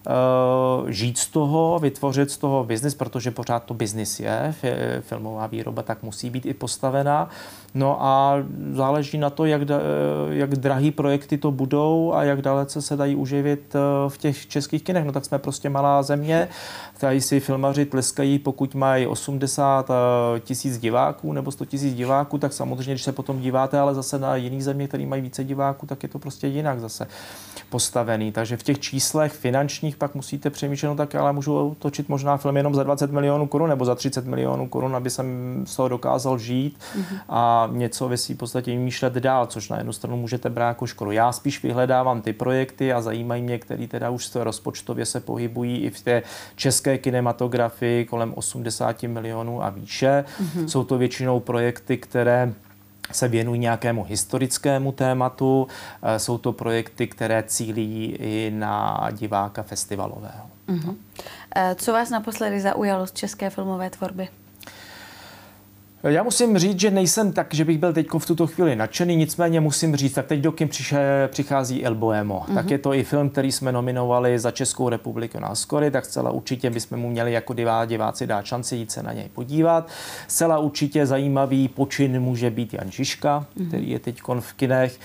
žít 0.88 1.18
z 1.18 1.26
toho, 1.26 1.78
vytvořit 1.78 2.30
z 2.30 2.38
toho 2.38 2.64
biznis, 2.64 2.94
protože 2.94 3.30
pořád 3.30 3.64
to 3.64 3.74
biznis 3.74 4.20
je, 4.20 4.54
filmová 5.00 5.46
výroba 5.46 5.82
tak 5.82 6.02
musí 6.02 6.30
být 6.30 6.46
i 6.46 6.54
postavená. 6.54 7.30
No 7.74 8.04
a 8.04 8.36
záleží 8.72 9.18
na 9.18 9.30
to, 9.30 9.44
jak, 9.44 9.62
jak 10.28 10.56
drahý 10.56 10.90
projekty 10.90 11.38
to 11.38 11.50
budou 11.50 12.12
a 12.14 12.24
jak 12.24 12.42
dalece 12.42 12.82
se 12.82 12.96
dají 12.96 13.14
uživit 13.16 13.74
eh, 13.74 13.78
v 14.10 14.18
těch 14.18 14.46
českých 14.46 14.82
kinech. 14.82 15.04
No 15.04 15.12
tak 15.12 15.24
jsme 15.24 15.38
prostě 15.38 15.70
malá 15.70 16.02
země, 16.02 16.48
tady 16.98 17.20
si 17.20 17.40
filmaři 17.40 17.84
tleskají, 17.84 18.38
pokud 18.38 18.74
mají 18.74 19.06
80 19.06 19.90
eh, 19.90 20.40
tisíc 20.40 20.78
diváků 20.78 21.32
nebo 21.32 21.50
100 21.50 21.64
tisíc 21.64 21.94
diváků, 21.94 22.38
tak 22.38 22.52
samozřejmě, 22.52 22.92
když 22.92 23.02
se 23.02 23.12
potom 23.12 23.40
díváte, 23.40 23.78
ale 23.78 23.94
zase 23.94 24.18
na 24.18 24.36
jiný 24.36 24.62
země, 24.62 24.88
který 24.88 25.06
mají 25.06 25.22
více 25.22 25.44
diváků, 25.44 25.86
tak 25.86 26.02
je 26.02 26.08
to 26.08 26.18
prostě 26.18 26.46
jinak 26.46 26.80
zase 26.80 27.06
postavený. 27.70 28.32
Takže 28.32 28.56
v 28.56 28.62
těch 28.62 28.78
číslech 28.78 29.32
finančních 29.32 29.96
pak 29.96 30.14
musíte 30.14 30.50
přemýšlet, 30.50 30.88
no 30.88 30.96
tak 30.96 31.14
ale 31.14 31.32
můžu 31.32 31.76
točit 31.78 32.08
možná 32.08 32.36
film 32.36 32.56
jenom 32.56 32.74
za 32.74 32.82
20 32.82 33.12
milionů 33.12 33.46
korun 33.46 33.68
nebo 33.68 33.84
za 33.84 33.94
30 33.94 34.26
milionů 34.26 34.68
korun, 34.68 34.96
aby 34.96 35.10
jsem 35.10 35.26
z 35.66 35.76
toho 35.76 35.88
dokázal 35.88 36.38
žít 36.38 36.78
mm-hmm. 36.78 37.18
a 37.28 37.61
něco 37.66 38.08
ve 38.08 38.16
v 38.16 38.34
podstatě 38.34 38.70
vymýšlet 38.70 39.12
dál, 39.12 39.46
což 39.46 39.68
na 39.68 39.76
jednu 39.76 39.92
stranu 39.92 40.16
můžete 40.16 40.50
brát 40.50 40.68
jako 40.68 40.86
škodu. 40.86 41.10
Já 41.10 41.32
spíš 41.32 41.62
vyhledávám 41.62 42.22
ty 42.22 42.32
projekty 42.32 42.92
a 42.92 43.00
zajímají 43.00 43.42
mě, 43.42 43.58
které 43.58 43.86
teda 43.86 44.10
už 44.10 44.34
rozpočtově 44.34 45.06
se 45.06 45.20
pohybují 45.20 45.78
i 45.78 45.90
v 45.90 46.00
té 46.00 46.22
české 46.56 46.98
kinematografii 46.98 48.04
kolem 48.04 48.34
80 48.34 49.02
milionů 49.02 49.64
a 49.64 49.70
výše. 49.70 50.24
Mm-hmm. 50.42 50.66
Jsou 50.66 50.84
to 50.84 50.98
většinou 50.98 51.40
projekty, 51.40 51.96
které 51.96 52.52
se 53.12 53.28
věnují 53.28 53.60
nějakému 53.60 54.04
historickému 54.04 54.92
tématu. 54.92 55.66
Eh, 56.02 56.18
jsou 56.18 56.38
to 56.38 56.52
projekty, 56.52 57.06
které 57.06 57.42
cílí 57.46 58.16
i 58.20 58.52
na 58.54 59.08
diváka 59.12 59.62
festivalového. 59.62 60.46
Uh-huh. 60.68 60.96
Co 61.74 61.92
vás 61.92 62.10
naposledy 62.10 62.60
zaujalo 62.60 63.06
z 63.06 63.12
české 63.12 63.50
filmové 63.50 63.90
tvorby? 63.90 64.28
Já 66.02 66.22
musím 66.22 66.58
říct, 66.58 66.80
že 66.80 66.90
nejsem 66.90 67.32
tak, 67.32 67.54
že 67.54 67.64
bych 67.64 67.78
byl 67.78 67.92
teď 67.92 68.06
v 68.18 68.26
tuto 68.26 68.46
chvíli 68.46 68.76
nadšený, 68.76 69.16
nicméně 69.16 69.60
musím 69.60 69.96
říct, 69.96 70.12
tak 70.12 70.26
teď 70.26 70.40
do 70.40 70.52
kým 70.52 70.68
přichází 71.28 71.84
El 71.84 71.94
Boemo. 71.94 72.44
Mm-hmm. 72.48 72.54
Tak 72.54 72.70
je 72.70 72.78
to 72.78 72.94
i 72.94 73.04
film, 73.04 73.30
který 73.30 73.52
jsme 73.52 73.72
nominovali 73.72 74.38
za 74.38 74.50
Českou 74.50 74.88
republiku 74.88 75.40
na 75.40 75.54
Skory, 75.54 75.90
tak 75.90 76.04
zcela 76.04 76.30
určitě 76.30 76.70
bychom 76.70 76.98
mu 76.98 77.10
měli 77.10 77.32
jako 77.32 77.54
divá, 77.54 77.84
diváci 77.84 78.26
dát 78.26 78.46
šanci 78.46 78.76
jít 78.76 78.90
se 78.90 79.02
na 79.02 79.12
něj 79.12 79.28
podívat. 79.34 79.88
Zcela 80.28 80.58
určitě 80.58 81.06
zajímavý 81.06 81.68
počin 81.68 82.20
může 82.20 82.50
být 82.50 82.74
Jan 82.74 82.90
Žižka, 82.90 83.46
mm-hmm. 83.56 83.68
který 83.68 83.90
je 83.90 83.98
teď 83.98 84.22
v 84.40 84.52
kinech. 84.52 84.98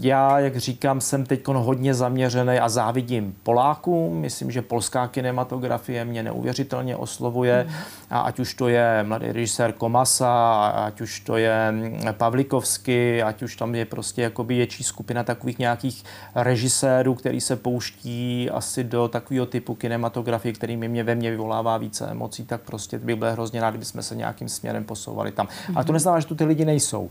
Já, 0.00 0.38
jak 0.38 0.56
říkám, 0.56 1.00
jsem 1.00 1.26
teď 1.26 1.48
hodně 1.48 1.94
zaměřený 1.94 2.58
a 2.58 2.68
závidím 2.68 3.36
Polákům. 3.42 4.20
Myslím, 4.20 4.50
že 4.50 4.62
polská 4.62 5.08
kinematografie 5.08 6.04
mě 6.04 6.22
neuvěřitelně 6.22 6.96
oslovuje. 6.96 7.66
A 8.10 8.20
ať 8.20 8.38
už 8.38 8.54
to 8.54 8.68
je 8.68 9.04
mladý 9.08 9.32
režisér 9.32 9.72
Komasa, 9.72 10.66
ať 10.66 11.00
už 11.00 11.20
to 11.20 11.36
je 11.36 11.72
Pavlikovsky, 12.12 13.22
ať 13.22 13.42
už 13.42 13.56
tam 13.56 13.74
je 13.74 13.84
prostě 13.84 14.22
jakoby 14.22 14.54
větší 14.54 14.84
skupina 14.84 15.24
takových 15.24 15.58
nějakých 15.58 16.04
režisérů, 16.34 17.14
který 17.14 17.40
se 17.40 17.56
pouští 17.56 18.50
asi 18.50 18.84
do 18.84 19.08
takového 19.08 19.46
typu 19.46 19.74
kinematografie, 19.74 20.52
který 20.52 20.76
mě 20.76 21.04
ve 21.04 21.14
mně 21.14 21.30
vyvolává 21.30 21.76
více 21.76 22.06
emocí, 22.06 22.44
tak 22.44 22.60
prostě 22.60 22.98
bych 22.98 23.16
byl 23.16 23.32
hrozně 23.32 23.60
rád, 23.60 23.70
kdybychom 23.70 24.02
se 24.02 24.16
nějakým 24.16 24.48
směrem 24.48 24.84
posouvali 24.84 25.32
tam. 25.32 25.46
Mm-hmm. 25.46 25.72
Ale 25.74 25.84
to 25.84 25.92
neznamená, 25.92 26.20
že 26.20 26.26
tu 26.26 26.34
ty 26.34 26.44
lidi 26.44 26.64
nejsou. 26.64 27.10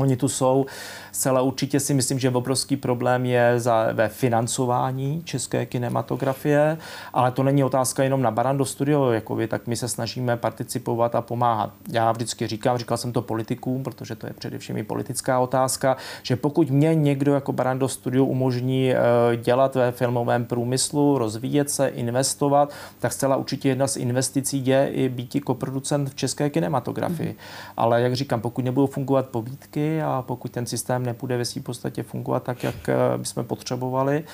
Oni 0.00 0.16
tu 0.16 0.28
jsou. 0.28 0.66
Zcela 1.12 1.42
určitě 1.42 1.80
si 1.80 1.94
myslím, 1.94 2.18
že 2.18 2.30
obrovský 2.30 2.76
problém 2.76 3.26
je 3.26 3.60
za, 3.60 3.88
ve 3.92 4.08
financování 4.08 5.22
české 5.24 5.66
kinematografie, 5.66 6.78
ale 7.12 7.30
to 7.30 7.42
není 7.42 7.64
otázka 7.64 8.02
jenom 8.02 8.22
na 8.22 8.30
Barando 8.30 8.64
Studio, 8.64 9.10
jako 9.10 9.34
vy, 9.34 9.46
tak 9.46 9.66
my 9.66 9.76
se 9.76 9.88
snažíme 9.88 10.36
participovat 10.36 11.14
a 11.14 11.20
pomáhat. 11.20 11.72
Já 11.92 12.12
vždycky 12.12 12.46
říkám, 12.46 12.78
říkal 12.78 12.96
jsem 12.96 13.12
to 13.12 13.22
politikům, 13.22 13.82
protože 13.82 14.14
to 14.16 14.26
je 14.26 14.32
především 14.32 14.76
i 14.76 14.82
politická 14.82 15.40
otázka, 15.40 15.96
že 16.22 16.36
pokud 16.36 16.70
mě 16.70 16.94
někdo 16.94 17.34
jako 17.34 17.52
Barando 17.52 17.88
Studio 17.88 18.24
umožní 18.24 18.92
eh, 18.92 18.96
dělat 19.36 19.74
ve 19.74 19.92
filmovém 19.92 20.44
průmyslu, 20.44 21.18
rozvíjet 21.18 21.70
se, 21.70 21.88
investovat, 21.88 22.72
tak 22.98 23.12
zcela 23.12 23.36
určitě 23.36 23.68
jedna 23.68 23.86
z 23.86 23.96
investicí 23.96 24.66
je 24.66 24.88
i 24.88 25.08
být 25.08 25.40
koproducent 25.44 26.10
v 26.10 26.14
české 26.14 26.50
kinematografii. 26.50 27.28
Mm. 27.28 27.36
Ale 27.76 28.02
jak 28.02 28.14
říkám, 28.14 28.40
pokud 28.40 28.64
nebudou 28.64 28.86
fungovat 28.86 29.28
pobídky, 29.28 29.89
a 29.98 30.24
pokud 30.26 30.52
ten 30.52 30.66
systém 30.66 31.06
nebude 31.06 31.36
ve 31.36 31.44
své 31.44 31.62
podstatě 31.62 32.02
fungovat 32.02 32.42
tak, 32.42 32.64
jak 32.64 32.88
eh, 32.88 33.18
bychom 33.18 33.44
potřebovali, 33.44 34.24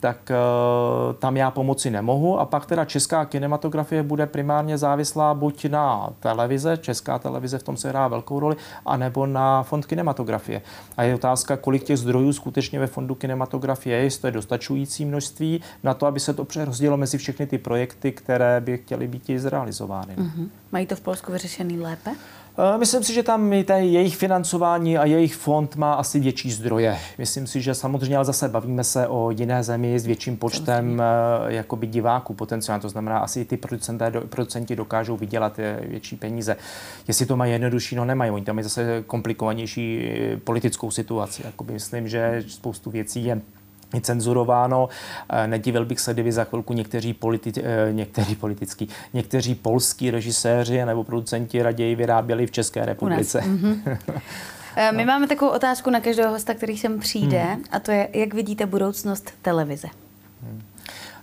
tak 0.00 0.30
uh, 0.30 1.14
tam 1.14 1.36
já 1.36 1.50
pomoci 1.50 1.90
nemohu. 1.90 2.38
A 2.40 2.44
pak 2.44 2.66
teda 2.66 2.84
česká 2.84 3.24
kinematografie 3.24 4.02
bude 4.02 4.26
primárně 4.26 4.78
závislá 4.78 5.34
buď 5.34 5.64
na 5.64 6.10
televize, 6.20 6.76
česká 6.76 7.18
televize 7.18 7.58
v 7.58 7.62
tom 7.62 7.76
se 7.76 7.88
hrá 7.88 8.08
velkou 8.08 8.40
roli, 8.40 8.56
anebo 8.86 9.26
na 9.26 9.62
fond 9.62 9.86
kinematografie. 9.86 10.62
A 10.96 11.02
je 11.02 11.14
otázka, 11.14 11.56
kolik 11.56 11.84
těch 11.84 11.96
zdrojů 11.96 12.32
skutečně 12.32 12.78
ve 12.78 12.86
fondu 12.86 13.14
kinematografie 13.14 13.96
je, 13.96 14.04
jestli 14.04 14.20
to 14.20 14.26
je 14.26 14.32
dostačující 14.32 15.04
množství 15.04 15.60
na 15.82 15.94
to, 15.94 16.06
aby 16.06 16.20
se 16.20 16.34
to 16.34 16.44
přerozdělilo 16.44 16.96
mezi 16.96 17.18
všechny 17.18 17.46
ty 17.46 17.58
projekty, 17.58 18.12
které 18.12 18.60
by 18.60 18.78
chtěly 18.78 19.08
být 19.08 19.30
zrealizovány. 19.36 20.14
Mm-hmm. 20.16 20.48
Mají 20.72 20.86
to 20.86 20.96
v 20.96 21.00
Polsku 21.00 21.32
vyřešený 21.32 21.78
lépe? 21.78 22.10
Eh, 22.60 22.78
myslím 22.78 23.04
si, 23.04 23.14
že 23.14 23.22
tam 23.22 23.52
i 23.52 23.64
jejich 23.78 24.16
financování 24.16 24.98
a 24.98 25.04
jejich 25.04 25.36
fond 25.36 25.76
má 25.76 25.94
asi 25.94 26.20
větší 26.20 26.50
zdroje. 26.50 26.98
Myslím 27.18 27.46
si, 27.46 27.60
že 27.60 27.74
samozřejmě, 27.74 28.16
ale 28.16 28.24
zase 28.24 28.48
bavíme 28.48 28.84
se 28.84 29.08
o 29.08 29.30
jiné 29.30 29.62
zemi 29.62 29.98
s 29.98 30.06
větším 30.06 30.36
počtem 30.36 31.00
eh, 31.00 31.52
jakoby 31.52 31.86
diváků 31.86 32.34
potenciálně. 32.34 32.82
To 32.82 32.88
znamená, 32.88 33.18
asi 33.18 33.44
ty 33.44 33.58
producenti 34.28 34.76
dokážou 34.76 35.16
vydělat 35.16 35.58
eh, 35.58 35.80
větší 35.82 36.16
peníze. 36.16 36.56
Jestli 37.08 37.26
to 37.26 37.36
mají 37.36 37.52
jednodušší, 37.52 37.96
no 37.96 38.04
nemají. 38.04 38.30
Oni 38.30 38.44
tam 38.44 38.58
je 38.58 38.64
zase 38.64 39.04
komplikovanější 39.06 40.10
politickou 40.44 40.90
situaci. 40.90 41.42
Jakoby 41.44 41.72
myslím, 41.72 42.08
že 42.08 42.44
spoustu 42.48 42.90
věcí 42.90 43.24
je 43.24 43.40
cenzurováno. 44.00 44.88
Nedivil 45.46 45.84
bych 45.84 46.00
se, 46.00 46.14
kdyby 46.14 46.32
za 46.32 46.44
chvilku 46.44 46.72
někteří, 46.72 47.14
politi- 47.14 47.62
někteří 47.92 48.36
politický, 48.36 48.88
někteří 49.14 49.54
polský 49.54 50.10
režiséři 50.10 50.84
nebo 50.84 51.04
producenti 51.04 51.62
raději 51.62 51.94
vyráběli 51.94 52.46
v 52.46 52.50
České 52.50 52.86
republice. 52.86 53.40
Mm-hmm. 53.40 53.98
My 54.92 55.04
no. 55.04 55.04
máme 55.04 55.26
takovou 55.26 55.50
otázku 55.50 55.90
na 55.90 56.00
každého 56.00 56.30
hosta, 56.30 56.54
který 56.54 56.78
sem 56.78 56.98
přijde, 56.98 57.42
hmm. 57.42 57.64
a 57.70 57.78
to 57.78 57.90
je, 57.90 58.08
jak 58.12 58.34
vidíte 58.34 58.66
budoucnost 58.66 59.32
televize? 59.42 59.88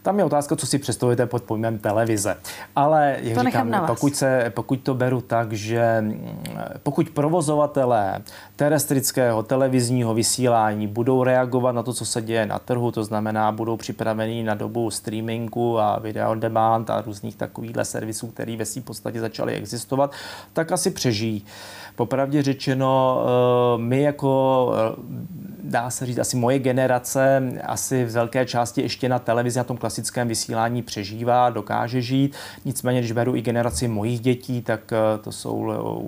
Tam 0.06 0.20
je 0.20 0.26
otázka, 0.26 0.56
co 0.56 0.68
si 0.68 0.80
představujete 0.80 1.26
pod 1.26 1.44
pojmem 1.44 1.78
televize. 1.78 2.38
Ale 2.76 3.18
jak 3.22 3.38
to 3.38 3.44
říkám, 3.44 3.84
pokud, 3.88 4.16
se, 4.16 4.52
pokud 4.56 4.80
to 4.80 4.94
beru 4.94 5.22
tak, 5.22 5.54
že 5.54 5.98
mm, 6.02 6.38
pokud 6.84 7.10
provozovatelé 7.10 8.22
terestrického 8.56 9.44
televizního 9.44 10.14
vysílání 10.14 10.88
budou 10.88 11.24
reagovat 11.24 11.72
na 11.72 11.84
to, 11.84 11.94
co 11.94 12.06
se 12.06 12.22
děje 12.22 12.46
na 12.46 12.60
trhu, 12.60 12.92
to 12.92 13.04
znamená, 13.04 13.52
budou 13.52 13.78
připraveni 13.78 14.44
na 14.44 14.54
dobu 14.54 14.92
streamingu 14.92 15.80
a 15.80 16.00
video 16.00 16.32
on 16.32 16.40
demand 16.40 16.90
a 16.90 17.02
různých 17.02 17.36
takovýchhle 17.36 17.86
servisů, 17.86 18.28
které 18.28 18.58
ve 18.58 18.66
svým 18.66 18.84
podstatě 18.84 19.20
začaly 19.20 19.54
existovat, 19.54 20.12
tak 20.54 20.72
asi 20.72 20.92
přežijí. 20.92 21.46
Popravdě 21.96 22.42
řečeno, 22.42 23.24
eh, 23.26 23.78
my 23.78 24.02
jako, 24.02 24.72
eh, 24.76 25.46
dá 25.64 25.90
se 25.90 26.06
říct, 26.06 26.18
asi 26.18 26.38
moje 26.38 26.60
generace, 26.60 27.54
asi 27.64 28.06
v 28.06 28.12
velké 28.12 28.46
části 28.46 28.82
ještě 28.82 29.10
na 29.10 29.20
televizi, 29.20 29.60
na 29.60 29.64
tom 29.64 29.78
klasickém 29.78 29.95
vysílání 30.26 30.82
přežívá, 30.82 31.50
dokáže 31.50 32.02
žít. 32.02 32.36
Nicméně, 32.66 33.00
když 33.00 33.12
beru 33.12 33.36
i 33.36 33.42
generaci 33.42 33.88
mojich 33.88 34.20
dětí, 34.20 34.62
tak 34.62 34.94
eh, 34.94 35.18
to 35.22 35.32
jsou 35.32 35.56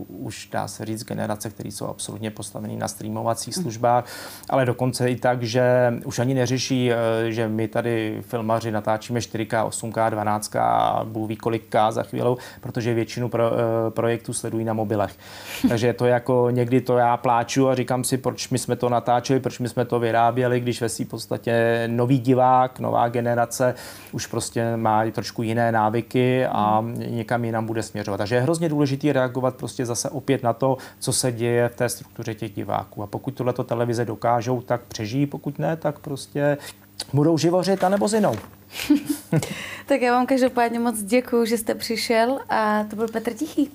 už, 0.08 0.50
dá 0.52 0.67
se 0.67 0.86
říct, 0.86 1.04
generace, 1.04 1.50
které 1.50 1.71
jsou 1.71 1.88
absolutně 1.88 2.32
postavené 2.32 2.76
na 2.76 2.88
streamovacích 2.88 3.58
hm. 3.58 3.62
službách, 3.62 4.06
ale 4.50 4.65
dokonce 4.65 5.10
i 5.10 5.15
tak, 5.15 5.43
že 5.43 5.93
už 6.06 6.19
ani 6.19 6.34
neřeší, 6.34 6.91
že 7.28 7.47
my 7.47 7.67
tady 7.67 8.21
filmaři 8.21 8.71
natáčíme 8.71 9.19
4K, 9.19 9.67
8K, 9.67 10.12
12K 10.12 10.60
a 10.60 11.04
Bůh 11.04 11.30
ví 11.30 11.36
kolik 11.36 11.63
K 11.69 11.91
za 11.91 12.04
chvíli, 12.04 12.36
protože 12.62 12.93
většinu 12.93 13.30
pro, 13.30 13.52
projektů 13.89 14.34
sledují 14.34 14.65
na 14.65 14.73
mobilech. 14.73 15.15
Takže 15.69 15.93
to 15.93 16.06
jako 16.06 16.47
někdy 16.52 16.82
to 16.82 16.97
já 16.97 17.17
pláču 17.17 17.69
a 17.69 17.76
říkám 17.76 18.04
si, 18.04 18.17
proč 18.17 18.50
my 18.50 18.58
jsme 18.58 18.76
to 18.76 18.89
natáčeli, 18.89 19.39
proč 19.39 19.60
my 19.60 19.69
jsme 19.69 19.86
to 19.86 20.00
vyráběli, 20.00 20.60
když 20.60 20.82
ve 20.82 20.89
v 20.89 21.06
podstatě 21.06 21.84
nový 21.88 22.19
divák, 22.19 22.80
nová 22.80 23.10
generace 23.10 23.76
už 24.12 24.28
prostě 24.28 24.78
má 24.78 25.12
trošku 25.12 25.44
jiné 25.44 25.72
návyky 25.72 26.46
a 26.46 26.86
někam 26.96 27.46
jinam 27.46 27.66
bude 27.66 27.84
směřovat. 27.84 28.18
Takže 28.18 28.36
je 28.36 28.42
hrozně 28.42 28.70
důležité 28.70 29.13
reagovat 29.13 29.56
prostě 29.56 29.86
zase 29.86 30.10
opět 30.10 30.44
na 30.44 30.54
to, 30.54 30.78
co 31.00 31.13
se 31.13 31.32
děje 31.32 31.70
v 31.70 31.76
té 31.76 31.90
struktuře 31.90 32.36
těch 32.36 32.54
diváků. 32.54 33.04
A 33.04 33.08
pokud 33.08 33.32
tohleto 33.32 33.63
televize 33.63 34.06
dokážou, 34.06 34.62
tak 34.62 34.82
přežijí, 34.82 35.26
pokud 35.26 35.60
ne, 35.60 35.76
tak 35.76 36.00
prostě 36.00 36.58
budou 37.13 37.38
živořit 37.38 37.84
anebo 37.84 38.08
zinou. 38.08 38.36
tak 39.86 40.02
já 40.02 40.13
vám 40.13 40.26
každopádně 40.26 40.80
moc 40.80 41.02
děkuji, 41.02 41.46
že 41.46 41.58
jste 41.58 41.76
přišel 41.76 42.40
a 42.50 42.84
to 42.84 42.96
byl 42.96 43.08
Petr 43.08 43.34
Tichý. 43.34 43.72